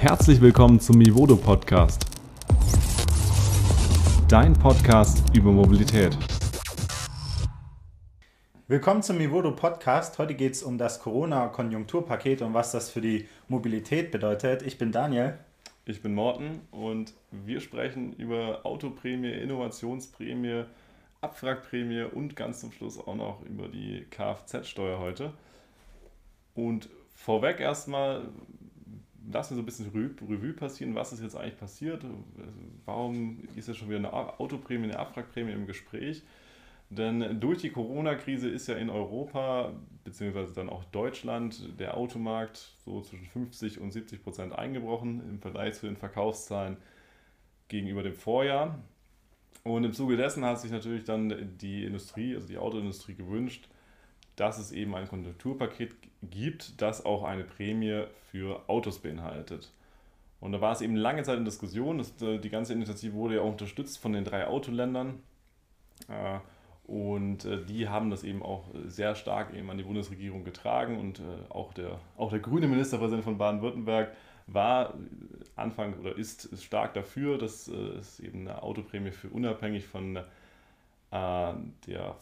Herzlich 0.00 0.40
willkommen 0.40 0.80
zum 0.80 0.96
Mivodo 0.96 1.36
Podcast. 1.36 2.06
Dein 4.28 4.54
Podcast 4.54 5.22
über 5.36 5.52
Mobilität. 5.52 6.16
Willkommen 8.66 9.02
zum 9.02 9.18
Mivodo 9.18 9.54
Podcast. 9.54 10.18
Heute 10.18 10.34
geht 10.34 10.54
es 10.54 10.62
um 10.62 10.78
das 10.78 11.00
Corona-Konjunkturpaket 11.00 12.40
und 12.40 12.54
was 12.54 12.72
das 12.72 12.88
für 12.88 13.02
die 13.02 13.28
Mobilität 13.48 14.10
bedeutet. 14.10 14.62
Ich 14.62 14.78
bin 14.78 14.90
Daniel. 14.90 15.38
Ich 15.84 16.00
bin 16.00 16.14
Morten 16.14 16.62
und 16.70 17.12
wir 17.30 17.60
sprechen 17.60 18.14
über 18.14 18.60
Autoprämie, 18.64 19.32
Innovationsprämie, 19.32 20.64
Abwrackprämie 21.20 22.04
und 22.04 22.36
ganz 22.36 22.60
zum 22.60 22.72
Schluss 22.72 22.98
auch 22.98 23.16
noch 23.16 23.42
über 23.42 23.68
die 23.68 24.06
Kfz-Steuer 24.08 24.98
heute. 24.98 25.34
Und 26.54 26.88
vorweg 27.14 27.60
erstmal, 27.60 28.22
lassen 29.30 29.54
so 29.54 29.62
ein 29.62 29.66
bisschen 29.66 29.90
Revue 29.90 30.52
passieren, 30.52 30.94
was 30.94 31.12
ist 31.12 31.22
jetzt 31.22 31.36
eigentlich 31.36 31.58
passiert, 31.58 32.04
warum 32.84 33.40
ist 33.56 33.68
jetzt 33.68 33.78
schon 33.78 33.88
wieder 33.88 33.98
eine 33.98 34.12
Autoprämie, 34.12 34.84
eine 34.84 34.98
Abwrackprämie 34.98 35.52
im 35.52 35.66
Gespräch. 35.66 36.22
Denn 36.88 37.38
durch 37.38 37.60
die 37.60 37.70
Corona-Krise 37.70 38.48
ist 38.48 38.66
ja 38.66 38.74
in 38.74 38.90
Europa, 38.90 39.72
beziehungsweise 40.02 40.52
dann 40.54 40.68
auch 40.68 40.82
Deutschland, 40.84 41.78
der 41.78 41.96
Automarkt 41.96 42.74
so 42.84 43.00
zwischen 43.00 43.26
50 43.26 43.78
und 43.78 43.92
70 43.92 44.24
Prozent 44.24 44.52
eingebrochen 44.52 45.22
im 45.28 45.38
Vergleich 45.38 45.74
zu 45.74 45.86
den 45.86 45.96
Verkaufszahlen 45.96 46.78
gegenüber 47.68 48.02
dem 48.02 48.14
Vorjahr. 48.14 48.80
Und 49.62 49.84
im 49.84 49.92
Zuge 49.92 50.16
dessen 50.16 50.44
hat 50.44 50.60
sich 50.60 50.72
natürlich 50.72 51.04
dann 51.04 51.56
die 51.58 51.84
Industrie, 51.84 52.34
also 52.34 52.48
die 52.48 52.58
Autoindustrie 52.58 53.14
gewünscht, 53.14 53.68
dass 54.40 54.58
es 54.58 54.72
eben 54.72 54.94
ein 54.94 55.06
Konjunkturpaket 55.06 55.94
gibt, 56.22 56.80
das 56.80 57.04
auch 57.04 57.24
eine 57.24 57.44
Prämie 57.44 58.04
für 58.30 58.62
Autos 58.68 58.98
beinhaltet. 59.00 59.70
Und 60.40 60.52
da 60.52 60.62
war 60.62 60.72
es 60.72 60.80
eben 60.80 60.96
lange 60.96 61.22
Zeit 61.24 61.36
in 61.36 61.44
Diskussion. 61.44 61.98
Das, 61.98 62.20
äh, 62.22 62.38
die 62.38 62.48
ganze 62.48 62.72
Initiative 62.72 63.12
wurde 63.12 63.34
ja 63.36 63.42
auch 63.42 63.50
unterstützt 63.50 63.98
von 63.98 64.14
den 64.14 64.24
drei 64.24 64.46
Autoländern. 64.46 65.22
Äh, 66.08 66.38
und 66.90 67.44
äh, 67.44 67.62
die 67.66 67.90
haben 67.90 68.08
das 68.08 68.24
eben 68.24 68.42
auch 68.42 68.64
sehr 68.86 69.14
stark 69.14 69.52
eben 69.52 69.68
an 69.70 69.76
die 69.76 69.84
Bundesregierung 69.84 70.42
getragen. 70.42 70.98
Und 70.98 71.20
auch 71.50 71.74
der, 71.74 72.00
auch 72.16 72.30
der 72.30 72.40
grüne 72.40 72.66
Ministerpräsident 72.66 73.22
von 73.22 73.36
Baden-Württemberg 73.36 74.16
war 74.46 74.94
Anfang 75.54 75.98
oder 76.00 76.16
ist 76.16 76.48
stark 76.62 76.94
dafür, 76.94 77.36
dass 77.36 77.68
es 77.68 78.20
eben 78.20 78.48
eine 78.48 78.62
Autoprämie 78.62 79.12
für 79.12 79.28
unabhängig 79.28 79.86
von 79.86 80.18
der 81.12 82.16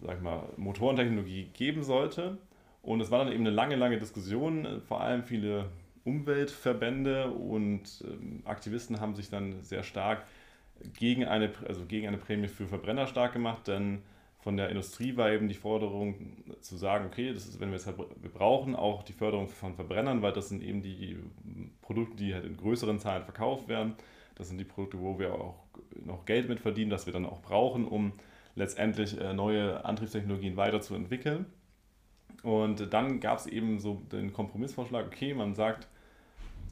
sag 0.00 0.16
ich 0.16 0.22
mal, 0.22 0.42
Motorentechnologie 0.56 1.50
geben 1.52 1.82
sollte. 1.82 2.38
Und 2.82 3.00
es 3.00 3.10
war 3.10 3.18
dann 3.18 3.32
eben 3.32 3.40
eine 3.46 3.50
lange, 3.50 3.76
lange 3.76 3.98
Diskussion. 3.98 4.80
Vor 4.86 5.00
allem 5.00 5.24
viele 5.24 5.66
Umweltverbände 6.04 7.30
und 7.30 8.04
ähm, 8.06 8.42
Aktivisten 8.44 9.00
haben 9.00 9.14
sich 9.14 9.28
dann 9.28 9.62
sehr 9.62 9.82
stark 9.82 10.24
gegen 10.98 11.24
eine, 11.24 11.50
also 11.66 11.84
gegen 11.84 12.06
eine 12.06 12.18
Prämie 12.18 12.48
für 12.48 12.66
Verbrenner 12.66 13.06
stark 13.06 13.32
gemacht, 13.32 13.68
denn 13.68 14.02
von 14.38 14.56
der 14.56 14.70
Industrie 14.70 15.16
war 15.16 15.30
eben 15.30 15.48
die 15.48 15.54
Forderung 15.54 16.14
zu 16.60 16.76
sagen, 16.76 17.06
okay, 17.06 17.34
das 17.34 17.46
ist, 17.46 17.60
wenn 17.60 17.70
wir 17.70 17.76
es 17.76 17.86
halt, 17.86 17.98
wir 17.98 18.30
brauchen 18.30 18.76
auch 18.76 19.02
die 19.02 19.12
Förderung 19.12 19.48
von 19.48 19.74
Verbrennern, 19.74 20.22
weil 20.22 20.32
das 20.32 20.48
sind 20.48 20.62
eben 20.62 20.80
die 20.80 21.18
Produkte, 21.82 22.16
die 22.16 22.32
halt 22.32 22.44
in 22.44 22.56
größeren 22.56 23.00
Zahlen 23.00 23.24
verkauft 23.24 23.68
werden. 23.68 23.94
Das 24.36 24.48
sind 24.48 24.58
die 24.58 24.64
Produkte, 24.64 25.00
wo 25.00 25.18
wir 25.18 25.34
auch 25.34 25.56
noch 26.04 26.24
Geld 26.24 26.48
mit 26.48 26.60
verdienen, 26.60 26.90
das 26.90 27.06
wir 27.06 27.12
dann 27.12 27.26
auch 27.26 27.42
brauchen, 27.42 27.86
um 27.86 28.12
letztendlich 28.58 29.18
äh, 29.18 29.32
neue 29.32 29.84
Antriebstechnologien 29.84 30.56
weiterzuentwickeln. 30.56 31.46
Und 32.42 32.92
dann 32.92 33.20
gab 33.20 33.38
es 33.38 33.46
eben 33.46 33.78
so 33.80 34.02
den 34.12 34.32
Kompromissvorschlag, 34.32 35.06
okay, 35.06 35.32
man 35.34 35.54
sagt 35.54 35.86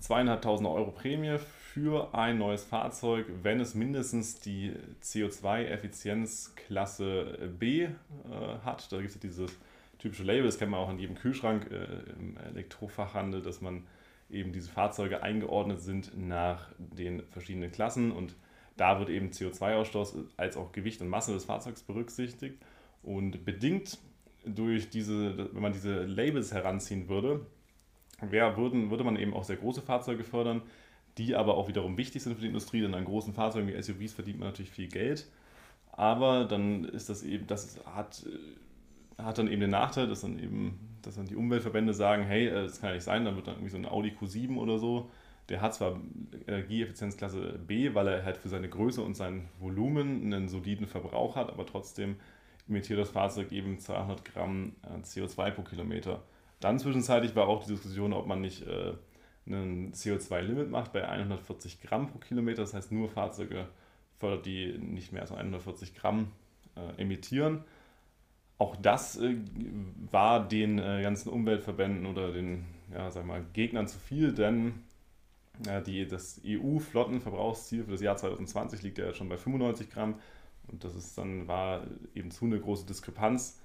zweieinhalbtausend 0.00 0.68
Euro 0.68 0.90
Prämie 0.90 1.38
für 1.72 2.12
ein 2.14 2.38
neues 2.38 2.64
Fahrzeug, 2.64 3.26
wenn 3.42 3.60
es 3.60 3.74
mindestens 3.74 4.40
die 4.40 4.72
CO2-Effizienzklasse 5.02 7.50
B 7.58 7.82
äh, 7.82 7.88
hat. 8.64 8.90
Da 8.92 8.98
gibt 8.98 9.10
es 9.10 9.18
dieses 9.18 9.50
typische 9.98 10.24
Label, 10.24 10.44
das 10.44 10.58
kennt 10.58 10.70
man 10.70 10.80
auch 10.80 10.88
an 10.88 10.98
jedem 10.98 11.16
Kühlschrank 11.16 11.70
äh, 11.70 11.86
im 12.18 12.36
Elektrofachhandel, 12.36 13.42
dass 13.42 13.60
man 13.60 13.84
eben 14.28 14.52
diese 14.52 14.70
Fahrzeuge 14.70 15.22
eingeordnet 15.22 15.80
sind 15.80 16.12
nach 16.16 16.68
den 16.78 17.22
verschiedenen 17.30 17.72
Klassen 17.72 18.12
und 18.12 18.36
da 18.76 18.98
wird 18.98 19.08
eben 19.08 19.30
CO2-Ausstoß 19.30 20.16
als 20.36 20.56
auch 20.56 20.72
Gewicht 20.72 21.00
und 21.00 21.08
Masse 21.08 21.32
des 21.32 21.44
Fahrzeugs 21.44 21.82
berücksichtigt. 21.82 22.58
Und 23.02 23.44
bedingt 23.44 23.98
durch 24.44 24.90
diese, 24.90 25.50
wenn 25.54 25.62
man 25.62 25.72
diese 25.72 26.04
Labels 26.04 26.52
heranziehen 26.52 27.08
würde, 27.08 27.46
wär, 28.20 28.56
würden, 28.56 28.90
würde 28.90 29.04
man 29.04 29.16
eben 29.16 29.34
auch 29.34 29.44
sehr 29.44 29.56
große 29.56 29.82
Fahrzeuge 29.82 30.24
fördern, 30.24 30.62
die 31.18 31.34
aber 31.34 31.56
auch 31.56 31.68
wiederum 31.68 31.96
wichtig 31.96 32.22
sind 32.22 32.34
für 32.34 32.42
die 32.42 32.48
Industrie, 32.48 32.80
denn 32.80 32.94
an 32.94 33.04
großen 33.04 33.32
Fahrzeugen 33.32 33.68
wie 33.68 33.80
SUVs 33.80 34.12
verdient 34.12 34.38
man 34.38 34.48
natürlich 34.48 34.70
viel 34.70 34.88
Geld. 34.88 35.26
Aber 35.92 36.44
dann 36.44 36.84
ist 36.84 37.08
das 37.08 37.22
eben, 37.22 37.46
das 37.46 37.80
hat, 37.86 38.26
hat 39.16 39.38
dann 39.38 39.48
eben 39.48 39.62
den 39.62 39.70
Nachteil, 39.70 40.06
dass 40.06 40.20
dann 40.20 40.38
eben, 40.38 40.78
dass 41.00 41.16
dann 41.16 41.26
die 41.26 41.36
Umweltverbände 41.36 41.94
sagen, 41.94 42.24
hey, 42.24 42.48
äh, 42.48 42.64
das 42.64 42.80
kann 42.80 42.90
ja 42.90 42.96
nicht 42.96 43.04
sein, 43.04 43.24
dann 43.24 43.36
wird 43.36 43.46
dann 43.46 43.54
irgendwie 43.54 43.70
so 43.70 43.78
ein 43.78 43.86
Audi 43.86 44.10
Q7 44.10 44.56
oder 44.56 44.78
so 44.78 45.10
der 45.48 45.60
hat 45.60 45.74
zwar 45.74 46.00
Energieeffizienzklasse 46.46 47.58
B, 47.66 47.94
weil 47.94 48.08
er 48.08 48.24
halt 48.24 48.36
für 48.36 48.48
seine 48.48 48.68
Größe 48.68 49.02
und 49.02 49.14
sein 49.14 49.48
Volumen 49.58 50.32
einen 50.32 50.48
soliden 50.48 50.86
Verbrauch 50.86 51.36
hat, 51.36 51.50
aber 51.50 51.66
trotzdem 51.66 52.16
emittiert 52.68 52.98
das 52.98 53.10
Fahrzeug 53.10 53.52
eben 53.52 53.78
200 53.78 54.24
Gramm 54.24 54.72
äh, 54.82 55.00
CO2 55.02 55.50
pro 55.52 55.62
Kilometer. 55.62 56.22
Dann 56.60 56.78
zwischenzeitlich 56.78 57.36
war 57.36 57.46
auch 57.48 57.64
die 57.64 57.72
Diskussion, 57.72 58.12
ob 58.12 58.26
man 58.26 58.40
nicht 58.40 58.66
äh, 58.66 58.94
ein 59.46 59.92
CO2-Limit 59.92 60.70
macht 60.70 60.92
bei 60.92 61.06
140 61.08 61.80
Gramm 61.80 62.08
pro 62.08 62.18
Kilometer. 62.18 62.62
Das 62.62 62.74
heißt, 62.74 62.90
nur 62.90 63.08
Fahrzeuge 63.08 63.68
fördert, 64.18 64.46
die 64.46 64.76
nicht 64.78 65.12
mehr 65.12 65.22
als 65.22 65.32
140 65.32 65.94
Gramm 65.94 66.32
äh, 66.74 67.00
emittieren. 67.00 67.64
Auch 68.58 68.74
das 68.74 69.20
äh, 69.20 69.36
war 70.10 70.48
den 70.48 70.78
äh, 70.78 71.02
ganzen 71.02 71.28
Umweltverbänden 71.28 72.06
oder 72.06 72.32
den 72.32 72.64
ja, 72.92 73.10
sag 73.10 73.26
mal, 73.26 73.44
Gegnern 73.52 73.86
zu 73.86 73.98
viel, 73.98 74.32
denn 74.32 74.74
die, 75.86 76.06
das 76.06 76.40
EU-Flottenverbrauchsziel 76.44 77.84
für 77.84 77.92
das 77.92 78.00
Jahr 78.00 78.16
2020 78.16 78.82
liegt 78.82 78.98
ja 78.98 79.12
schon 79.14 79.28
bei 79.28 79.36
95 79.36 79.90
Gramm 79.90 80.16
und 80.68 80.84
das 80.84 80.94
ist 80.94 81.16
dann 81.16 81.48
war 81.48 81.86
eben 82.14 82.30
zu 82.30 82.44
eine 82.44 82.60
große 82.60 82.86
Diskrepanz. 82.86 83.60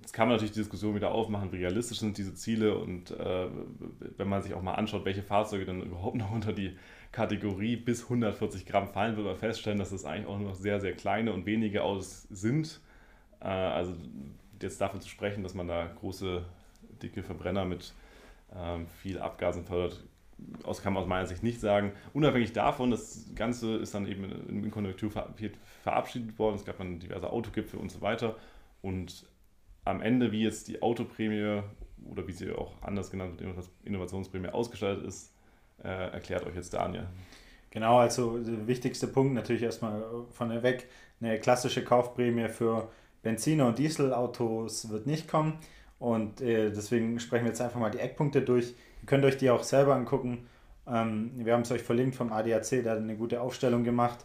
Jetzt 0.00 0.12
kann 0.12 0.28
man 0.28 0.36
natürlich 0.36 0.52
die 0.52 0.60
Diskussion 0.60 0.94
wieder 0.94 1.10
aufmachen, 1.10 1.52
wie 1.52 1.56
realistisch 1.56 1.98
sind 1.98 2.16
diese 2.16 2.34
Ziele 2.34 2.78
und 2.78 3.10
äh, 3.10 3.48
wenn 4.16 4.28
man 4.28 4.40
sich 4.40 4.54
auch 4.54 4.62
mal 4.62 4.74
anschaut, 4.74 5.04
welche 5.04 5.22
Fahrzeuge 5.22 5.66
dann 5.66 5.82
überhaupt 5.82 6.16
noch 6.16 6.30
unter 6.32 6.52
die 6.52 6.76
Kategorie 7.10 7.76
bis 7.76 8.04
140 8.04 8.64
Gramm 8.64 8.88
fallen, 8.88 9.16
wird 9.16 9.26
man 9.26 9.36
feststellen, 9.36 9.78
dass 9.78 9.90
das 9.90 10.04
eigentlich 10.04 10.26
auch 10.26 10.38
nur 10.38 10.50
noch 10.50 10.54
sehr, 10.54 10.80
sehr 10.80 10.94
kleine 10.94 11.32
und 11.32 11.46
wenige 11.46 11.82
aus 11.82 12.26
sind. 12.30 12.80
Äh, 13.40 13.48
also 13.48 13.94
jetzt 14.62 14.80
davon 14.80 15.00
zu 15.00 15.08
sprechen, 15.08 15.42
dass 15.42 15.54
man 15.54 15.68
da 15.68 15.86
große, 15.86 16.44
dicke 17.02 17.22
Verbrenner 17.22 17.64
mit 17.64 17.92
ähm, 18.54 18.86
viel 18.86 19.18
Abgasen 19.18 19.64
fördert, 19.64 20.04
aus 20.64 20.82
kann 20.82 20.92
man 20.92 21.02
aus 21.02 21.08
meiner 21.08 21.26
Sicht 21.26 21.42
nicht 21.42 21.60
sagen. 21.60 21.92
Unabhängig 22.12 22.52
davon, 22.52 22.90
das 22.90 23.26
Ganze 23.34 23.76
ist 23.76 23.94
dann 23.94 24.06
eben 24.06 24.24
im 24.48 24.70
Konjunktur 24.70 25.10
verabschiedet 25.10 26.38
worden. 26.38 26.56
Es 26.56 26.64
gab 26.64 26.78
dann 26.78 26.98
diverse 26.98 27.30
Autogipfel 27.30 27.78
und 27.78 27.90
so 27.90 28.00
weiter. 28.00 28.36
Und 28.80 29.26
am 29.84 30.00
Ende, 30.00 30.32
wie 30.32 30.42
jetzt 30.42 30.68
die 30.68 30.82
Autoprämie 30.82 31.62
oder 32.04 32.26
wie 32.26 32.32
sie 32.32 32.52
auch 32.52 32.80
anders 32.82 33.10
genannt 33.10 33.40
wird, 33.40 33.70
Innovationsprämie 33.84 34.48
ausgestaltet 34.48 35.04
ist, 35.04 35.32
äh, 35.82 35.88
erklärt 35.88 36.46
euch 36.46 36.54
jetzt 36.54 36.74
Daniel. 36.74 37.06
Genau, 37.70 37.98
also 37.98 38.38
der 38.38 38.66
wichtigste 38.66 39.06
Punkt 39.06 39.34
natürlich 39.34 39.62
erstmal 39.62 40.04
von 40.30 40.50
der 40.50 40.62
weg. 40.62 40.88
Eine 41.20 41.38
klassische 41.38 41.82
Kaufprämie 41.82 42.48
für 42.48 42.90
Benziner- 43.22 43.68
und 43.68 43.78
Dieselautos 43.78 44.90
wird 44.90 45.06
nicht 45.06 45.28
kommen. 45.28 45.58
Und 45.98 46.40
äh, 46.40 46.70
deswegen 46.70 47.18
sprechen 47.20 47.44
wir 47.44 47.50
jetzt 47.50 47.60
einfach 47.60 47.80
mal 47.80 47.90
die 47.90 48.00
Eckpunkte 48.00 48.42
durch. 48.42 48.74
Ihr 49.02 49.06
könnt 49.06 49.24
euch 49.24 49.36
die 49.36 49.50
auch 49.50 49.62
selber 49.62 49.94
angucken. 49.94 50.46
Ähm, 50.86 51.32
wir 51.34 51.52
haben 51.52 51.62
es 51.62 51.72
euch 51.72 51.82
verlinkt 51.82 52.14
vom 52.14 52.32
ADAC, 52.32 52.82
der 52.82 52.92
hat 52.92 52.98
eine 52.98 53.16
gute 53.16 53.40
Aufstellung 53.40 53.84
gemacht. 53.84 54.18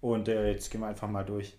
Und 0.00 0.28
äh, 0.28 0.52
jetzt 0.52 0.70
gehen 0.70 0.80
wir 0.80 0.86
einfach 0.86 1.08
mal 1.08 1.24
durch. 1.24 1.56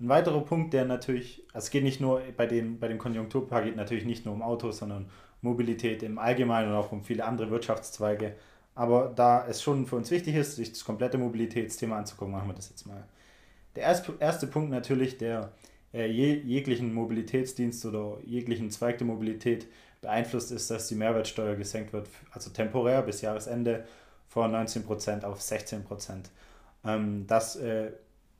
Ein 0.00 0.08
weiterer 0.08 0.40
Punkt, 0.42 0.74
der 0.74 0.84
natürlich, 0.84 1.44
also 1.52 1.66
es 1.66 1.70
geht 1.70 1.82
nicht 1.82 2.00
nur 2.00 2.22
bei, 2.36 2.46
den, 2.46 2.78
bei 2.78 2.88
dem 2.88 2.98
Konjunkturpaket 2.98 3.74
natürlich 3.74 4.04
nicht 4.04 4.26
nur 4.26 4.34
um 4.34 4.42
Autos, 4.42 4.78
sondern 4.78 5.06
Mobilität 5.42 6.02
im 6.02 6.18
Allgemeinen 6.18 6.70
und 6.70 6.76
auch 6.76 6.92
um 6.92 7.02
viele 7.02 7.24
andere 7.24 7.50
Wirtschaftszweige. 7.50 8.34
Aber 8.74 9.12
da 9.14 9.44
es 9.48 9.60
schon 9.60 9.86
für 9.86 9.96
uns 9.96 10.10
wichtig 10.10 10.36
ist, 10.36 10.54
sich 10.54 10.70
das 10.70 10.84
komplette 10.84 11.18
Mobilitätsthema 11.18 11.98
anzugucken, 11.98 12.32
machen 12.32 12.48
wir 12.48 12.54
das 12.54 12.70
jetzt 12.70 12.86
mal. 12.86 13.04
Der 13.74 13.84
erste, 13.84 14.14
erste 14.20 14.46
Punkt 14.46 14.70
natürlich, 14.70 15.18
der 15.18 15.52
äh, 15.92 16.06
jeglichen 16.06 16.94
Mobilitätsdienst 16.94 17.84
oder 17.86 18.18
jeglichen 18.24 18.70
Zweig 18.70 18.98
der 18.98 19.06
Mobilität 19.06 19.66
beeinflusst 20.00 20.52
ist, 20.52 20.70
dass 20.70 20.88
die 20.88 20.94
Mehrwertsteuer 20.94 21.56
gesenkt 21.56 21.92
wird, 21.92 22.08
also 22.32 22.50
temporär 22.50 23.02
bis 23.02 23.20
Jahresende 23.20 23.84
von 24.28 24.54
19% 24.54 25.24
auf 25.24 25.40
16%. 25.40 26.24
Ähm, 26.84 27.26
das 27.26 27.56
äh, 27.56 27.92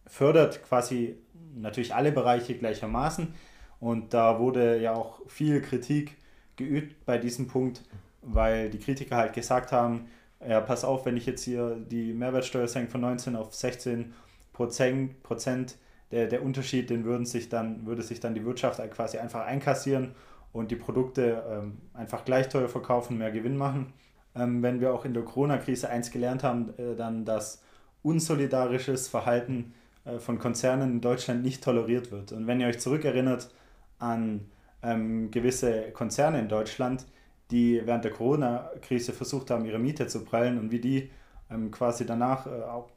fördert 0.06 0.62
quasi 0.62 1.18
natürlich 1.54 1.94
alle 1.94 2.12
Bereiche 2.12 2.54
gleichermaßen 2.54 3.34
und 3.80 4.14
da 4.14 4.38
wurde 4.38 4.80
ja 4.80 4.94
auch 4.94 5.20
viel 5.28 5.60
Kritik 5.60 6.16
geübt 6.56 7.04
bei 7.06 7.18
diesem 7.18 7.46
Punkt, 7.46 7.82
weil 8.22 8.70
die 8.70 8.78
Kritiker 8.78 9.16
halt 9.16 9.32
gesagt 9.32 9.72
haben, 9.72 10.08
ja, 10.46 10.60
pass 10.60 10.84
auf, 10.84 11.04
wenn 11.04 11.16
ich 11.16 11.26
jetzt 11.26 11.42
hier 11.42 11.76
die 11.76 12.12
Mehrwertsteuer 12.12 12.68
senke 12.68 12.92
von 12.92 13.00
19 13.00 13.34
auf 13.34 13.54
16 13.54 14.14
Prozent, 14.52 15.76
der, 16.10 16.26
der 16.26 16.42
Unterschied, 16.42 16.90
den 16.90 17.04
würden 17.04 17.26
sich 17.26 17.48
dann, 17.48 17.86
würde 17.86 18.02
sich 18.02 18.20
dann 18.20 18.34
die 18.34 18.44
Wirtschaft 18.44 18.80
quasi 18.90 19.18
einfach 19.18 19.44
einkassieren 19.44 20.14
und 20.52 20.70
die 20.70 20.76
Produkte 20.76 21.42
ähm, 21.50 21.78
einfach 21.94 22.24
gleich 22.24 22.48
teuer 22.48 22.68
verkaufen, 22.68 23.18
mehr 23.18 23.30
Gewinn 23.30 23.56
machen. 23.56 23.92
Ähm, 24.34 24.62
wenn 24.62 24.80
wir 24.80 24.92
auch 24.92 25.04
in 25.04 25.14
der 25.14 25.24
Corona-Krise 25.24 25.88
eins 25.88 26.10
gelernt 26.10 26.42
haben, 26.42 26.74
äh, 26.78 26.96
dann, 26.96 27.24
dass 27.24 27.62
unsolidarisches 28.02 29.08
Verhalten 29.08 29.74
äh, 30.04 30.18
von 30.18 30.38
Konzernen 30.38 30.92
in 30.92 31.00
Deutschland 31.00 31.42
nicht 31.42 31.62
toleriert 31.62 32.10
wird. 32.10 32.32
Und 32.32 32.46
wenn 32.46 32.60
ihr 32.60 32.66
euch 32.66 32.78
zurückerinnert 32.78 33.50
an 33.98 34.46
ähm, 34.82 35.30
gewisse 35.30 35.90
Konzerne 35.92 36.40
in 36.40 36.48
Deutschland, 36.48 37.06
die 37.50 37.80
während 37.84 38.04
der 38.04 38.12
Corona-Krise 38.12 39.12
versucht 39.12 39.50
haben, 39.50 39.64
ihre 39.64 39.78
Miete 39.78 40.06
zu 40.06 40.24
prallen 40.24 40.58
und 40.58 40.70
wie 40.70 40.80
die 40.80 41.10
ähm, 41.50 41.70
quasi 41.70 42.06
danach 42.06 42.46
äh, 42.46 42.62
auch 42.62 42.90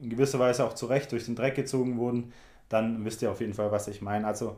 in 0.00 0.10
gewisser 0.10 0.38
Weise 0.38 0.64
auch 0.64 0.74
zurecht 0.74 1.12
durch 1.12 1.24
den 1.24 1.36
Dreck 1.36 1.54
gezogen 1.54 1.96
wurden, 1.98 2.32
dann 2.68 3.04
wisst 3.04 3.22
ihr 3.22 3.30
auf 3.30 3.40
jeden 3.40 3.54
Fall, 3.54 3.70
was 3.70 3.86
ich 3.88 4.02
meine. 4.02 4.26
Also, 4.26 4.56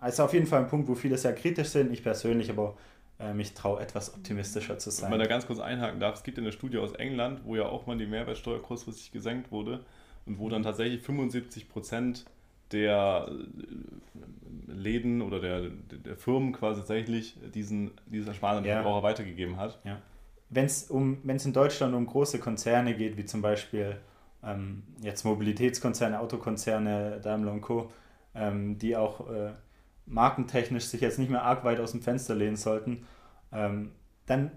also 0.00 0.24
auf 0.24 0.32
jeden 0.32 0.46
Fall 0.46 0.60
ein 0.60 0.68
Punkt, 0.68 0.88
wo 0.88 0.94
viele 0.94 1.18
sehr 1.18 1.34
kritisch 1.34 1.68
sind. 1.68 1.92
Ich 1.92 2.02
persönlich 2.02 2.50
aber 2.50 2.76
äh, 3.18 3.34
mich 3.34 3.54
traue, 3.54 3.80
etwas 3.80 4.14
optimistischer 4.14 4.78
zu 4.78 4.90
sein. 4.90 5.04
Wenn 5.04 5.18
man 5.18 5.20
da 5.20 5.26
ganz 5.26 5.46
kurz 5.46 5.58
einhaken 5.58 5.98
darf, 5.98 6.16
es 6.16 6.22
gibt 6.22 6.38
eine 6.38 6.52
Studie 6.52 6.78
aus 6.78 6.92
England, 6.92 7.40
wo 7.44 7.56
ja 7.56 7.66
auch 7.66 7.86
mal 7.86 7.98
die 7.98 8.06
Mehrwertsteuer 8.06 8.62
kurzfristig 8.62 9.10
gesenkt 9.10 9.50
wurde 9.50 9.84
und 10.26 10.38
wo 10.38 10.48
dann 10.48 10.62
tatsächlich 10.62 11.02
75 11.02 11.68
Prozent 11.68 12.26
der 12.70 13.28
äh, 13.28 14.72
Läden 14.72 15.22
oder 15.22 15.40
der, 15.40 15.62
der 15.90 16.16
Firmen 16.16 16.52
quasi 16.52 16.80
tatsächlich 16.80 17.36
diesen, 17.54 17.92
dieses 18.06 18.28
Ersparen 18.28 18.58
an 18.58 18.64
ja. 18.64 18.74
Verbraucher 18.74 19.02
weitergegeben 19.02 19.56
hat. 19.56 19.78
Ja. 19.84 20.00
Wenn 20.50 20.66
es 20.66 20.84
um, 20.84 21.18
in 21.26 21.52
Deutschland 21.52 21.94
um 21.94 22.06
große 22.06 22.38
Konzerne 22.38 22.94
geht, 22.94 23.16
wie 23.16 23.24
zum 23.24 23.42
Beispiel 23.42 23.96
ähm, 24.44 24.82
jetzt 25.00 25.24
Mobilitätskonzerne, 25.24 26.20
Autokonzerne, 26.20 27.20
Daimler 27.22 27.58
Co., 27.58 27.90
ähm, 28.34 28.78
die 28.78 28.96
auch 28.96 29.28
äh, 29.28 29.50
markentechnisch 30.08 30.84
sich 30.86 31.00
jetzt 31.00 31.18
nicht 31.18 31.30
mehr 31.30 31.42
arg 31.42 31.64
weit 31.64 31.80
aus 31.80 31.92
dem 31.92 32.02
Fenster 32.02 32.34
lehnen 32.34 32.56
sollten, 32.56 33.06
ähm, 33.52 33.92
dann 34.26 34.50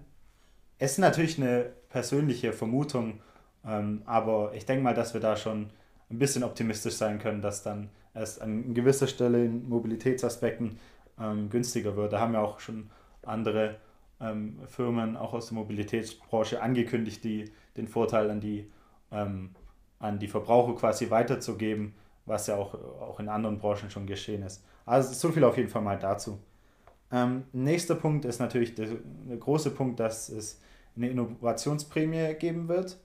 ist 0.78 0.98
natürlich 0.98 1.38
eine 1.38 1.72
persönliche 1.88 2.52
Vermutung, 2.52 3.20
ähm, 3.64 4.02
aber 4.04 4.52
ich 4.54 4.66
denke 4.66 4.82
mal, 4.82 4.94
dass 4.94 5.14
wir 5.14 5.20
da 5.20 5.36
schon 5.36 5.70
ein 6.10 6.18
bisschen 6.18 6.42
optimistisch 6.42 6.94
sein 6.94 7.18
können, 7.18 7.40
dass 7.40 7.62
dann 7.62 7.90
es 8.14 8.38
an 8.38 8.74
gewisser 8.74 9.06
Stelle 9.06 9.44
in 9.44 9.68
Mobilitätsaspekten 9.68 10.78
ähm, 11.18 11.48
günstiger 11.48 11.96
wird. 11.96 12.12
Da 12.12 12.20
haben 12.20 12.34
ja 12.34 12.40
auch 12.40 12.60
schon 12.60 12.90
andere 13.22 13.76
ähm, 14.20 14.58
Firmen, 14.66 15.16
auch 15.16 15.32
aus 15.32 15.48
der 15.48 15.56
Mobilitätsbranche, 15.56 16.60
angekündigt, 16.60 17.24
die, 17.24 17.52
den 17.76 17.88
Vorteil 17.88 18.30
an 18.30 18.40
die, 18.40 18.70
ähm, 19.10 19.50
an 19.98 20.18
die 20.18 20.28
Verbraucher 20.28 20.74
quasi 20.74 21.10
weiterzugeben, 21.10 21.94
was 22.26 22.46
ja 22.46 22.56
auch, 22.56 22.74
auch 22.74 23.20
in 23.20 23.28
anderen 23.28 23.58
Branchen 23.58 23.90
schon 23.90 24.06
geschehen 24.06 24.42
ist. 24.42 24.64
Also 24.84 25.12
so 25.12 25.30
viel 25.32 25.44
auf 25.44 25.56
jeden 25.56 25.68
Fall 25.68 25.82
mal 25.82 25.98
dazu. 25.98 26.38
Ähm, 27.10 27.44
nächster 27.52 27.94
Punkt 27.94 28.24
ist 28.24 28.40
natürlich 28.40 28.74
der, 28.74 28.88
der 29.28 29.36
große 29.36 29.70
Punkt, 29.70 30.00
dass 30.00 30.28
es 30.28 30.60
eine 30.96 31.10
Innovationsprämie 31.10 32.34
geben 32.34 32.68
wird. 32.68 32.98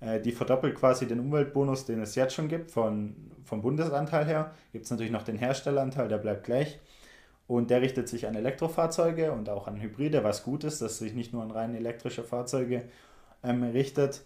Äh, 0.00 0.20
die 0.20 0.32
verdoppelt 0.32 0.74
quasi 0.74 1.06
den 1.06 1.20
Umweltbonus, 1.20 1.84
den 1.84 2.00
es 2.00 2.14
jetzt 2.14 2.34
schon 2.34 2.48
gibt, 2.48 2.70
von, 2.70 3.14
vom 3.44 3.62
Bundesanteil 3.62 4.26
her. 4.26 4.54
Gibt 4.72 4.86
es 4.86 4.90
natürlich 4.90 5.12
noch 5.12 5.22
den 5.22 5.36
Herstelleranteil, 5.36 6.08
der 6.08 6.18
bleibt 6.18 6.44
gleich. 6.44 6.80
Und 7.46 7.70
der 7.70 7.82
richtet 7.82 8.08
sich 8.08 8.26
an 8.26 8.34
Elektrofahrzeuge 8.34 9.32
und 9.32 9.48
auch 9.48 9.66
an 9.66 9.80
Hybride, 9.80 10.24
was 10.24 10.44
gut 10.44 10.64
ist, 10.64 10.80
dass 10.80 10.98
sich 10.98 11.12
nicht 11.12 11.32
nur 11.32 11.42
an 11.42 11.50
rein 11.50 11.74
elektrische 11.74 12.24
Fahrzeuge 12.24 12.84
ähm, 13.42 13.62
richtet, 13.62 14.22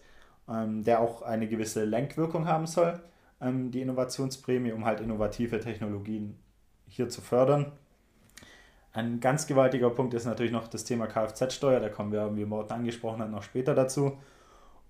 ähm, 0.48 0.84
der 0.84 1.00
auch 1.00 1.22
eine 1.22 1.48
gewisse 1.48 1.84
Lenkwirkung 1.84 2.46
haben 2.46 2.66
soll, 2.66 3.00
ähm, 3.40 3.70
die 3.72 3.80
Innovationsprämie, 3.80 4.72
um 4.72 4.84
halt 4.84 5.00
innovative 5.00 5.58
Technologien 5.58 6.36
hier 6.88 7.08
zu 7.08 7.20
fördern. 7.20 7.72
Ein 8.92 9.20
ganz 9.20 9.46
gewaltiger 9.46 9.90
Punkt 9.90 10.14
ist 10.14 10.24
natürlich 10.24 10.52
noch 10.52 10.68
das 10.68 10.84
Thema 10.84 11.06
Kfz-Steuer, 11.06 11.80
da 11.80 11.90
kommen 11.90 12.12
wir, 12.12 12.34
wie 12.34 12.46
Morten 12.46 12.72
angesprochen 12.72 13.20
hat, 13.20 13.30
noch 13.30 13.42
später 13.42 13.74
dazu. 13.74 14.16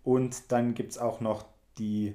Und 0.04 0.52
dann 0.52 0.74
gibt 0.74 0.92
es 0.92 0.98
auch 0.98 1.20
noch 1.20 1.44
die 1.78 2.14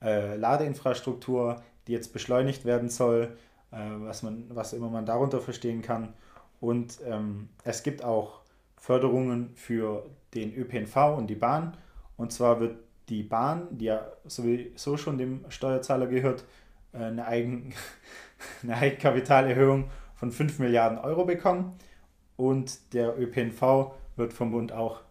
äh, 0.00 0.36
Ladeinfrastruktur, 0.36 1.60
die 1.86 1.92
jetzt 1.92 2.12
beschleunigt 2.12 2.64
werden 2.64 2.88
soll, 2.88 3.36
äh, 3.72 3.76
was, 3.76 4.22
man, 4.22 4.46
was 4.50 4.72
immer 4.72 4.88
man 4.88 5.06
darunter 5.06 5.40
verstehen 5.40 5.82
kann. 5.82 6.14
Und 6.60 7.00
ähm, 7.04 7.48
es 7.64 7.82
gibt 7.82 8.04
auch 8.04 8.42
Förderungen 8.76 9.50
für 9.56 10.06
den 10.34 10.54
ÖPNV 10.54 11.16
und 11.16 11.26
die 11.26 11.34
Bahn. 11.34 11.76
Und 12.16 12.32
zwar 12.32 12.60
wird 12.60 12.76
die 13.08 13.24
Bahn, 13.24 13.66
die 13.70 13.86
ja 13.86 14.06
sowieso 14.24 14.96
schon 14.96 15.18
dem 15.18 15.44
Steuerzahler 15.48 16.06
gehört, 16.06 16.44
äh, 16.92 16.98
eine, 16.98 17.26
Eigen, 17.26 17.74
eine 18.62 18.76
Eigenkapitalerhöhung 18.76 19.90
von 20.14 20.30
5 20.30 20.58
Milliarden 20.58 20.98
Euro 20.98 21.24
bekommen. 21.24 21.76
Und 22.36 22.92
der 22.94 23.18
ÖPNV 23.18 23.92
wird 24.16 24.32
vom 24.32 24.50
Bund 24.52 24.72
auch 24.72 25.02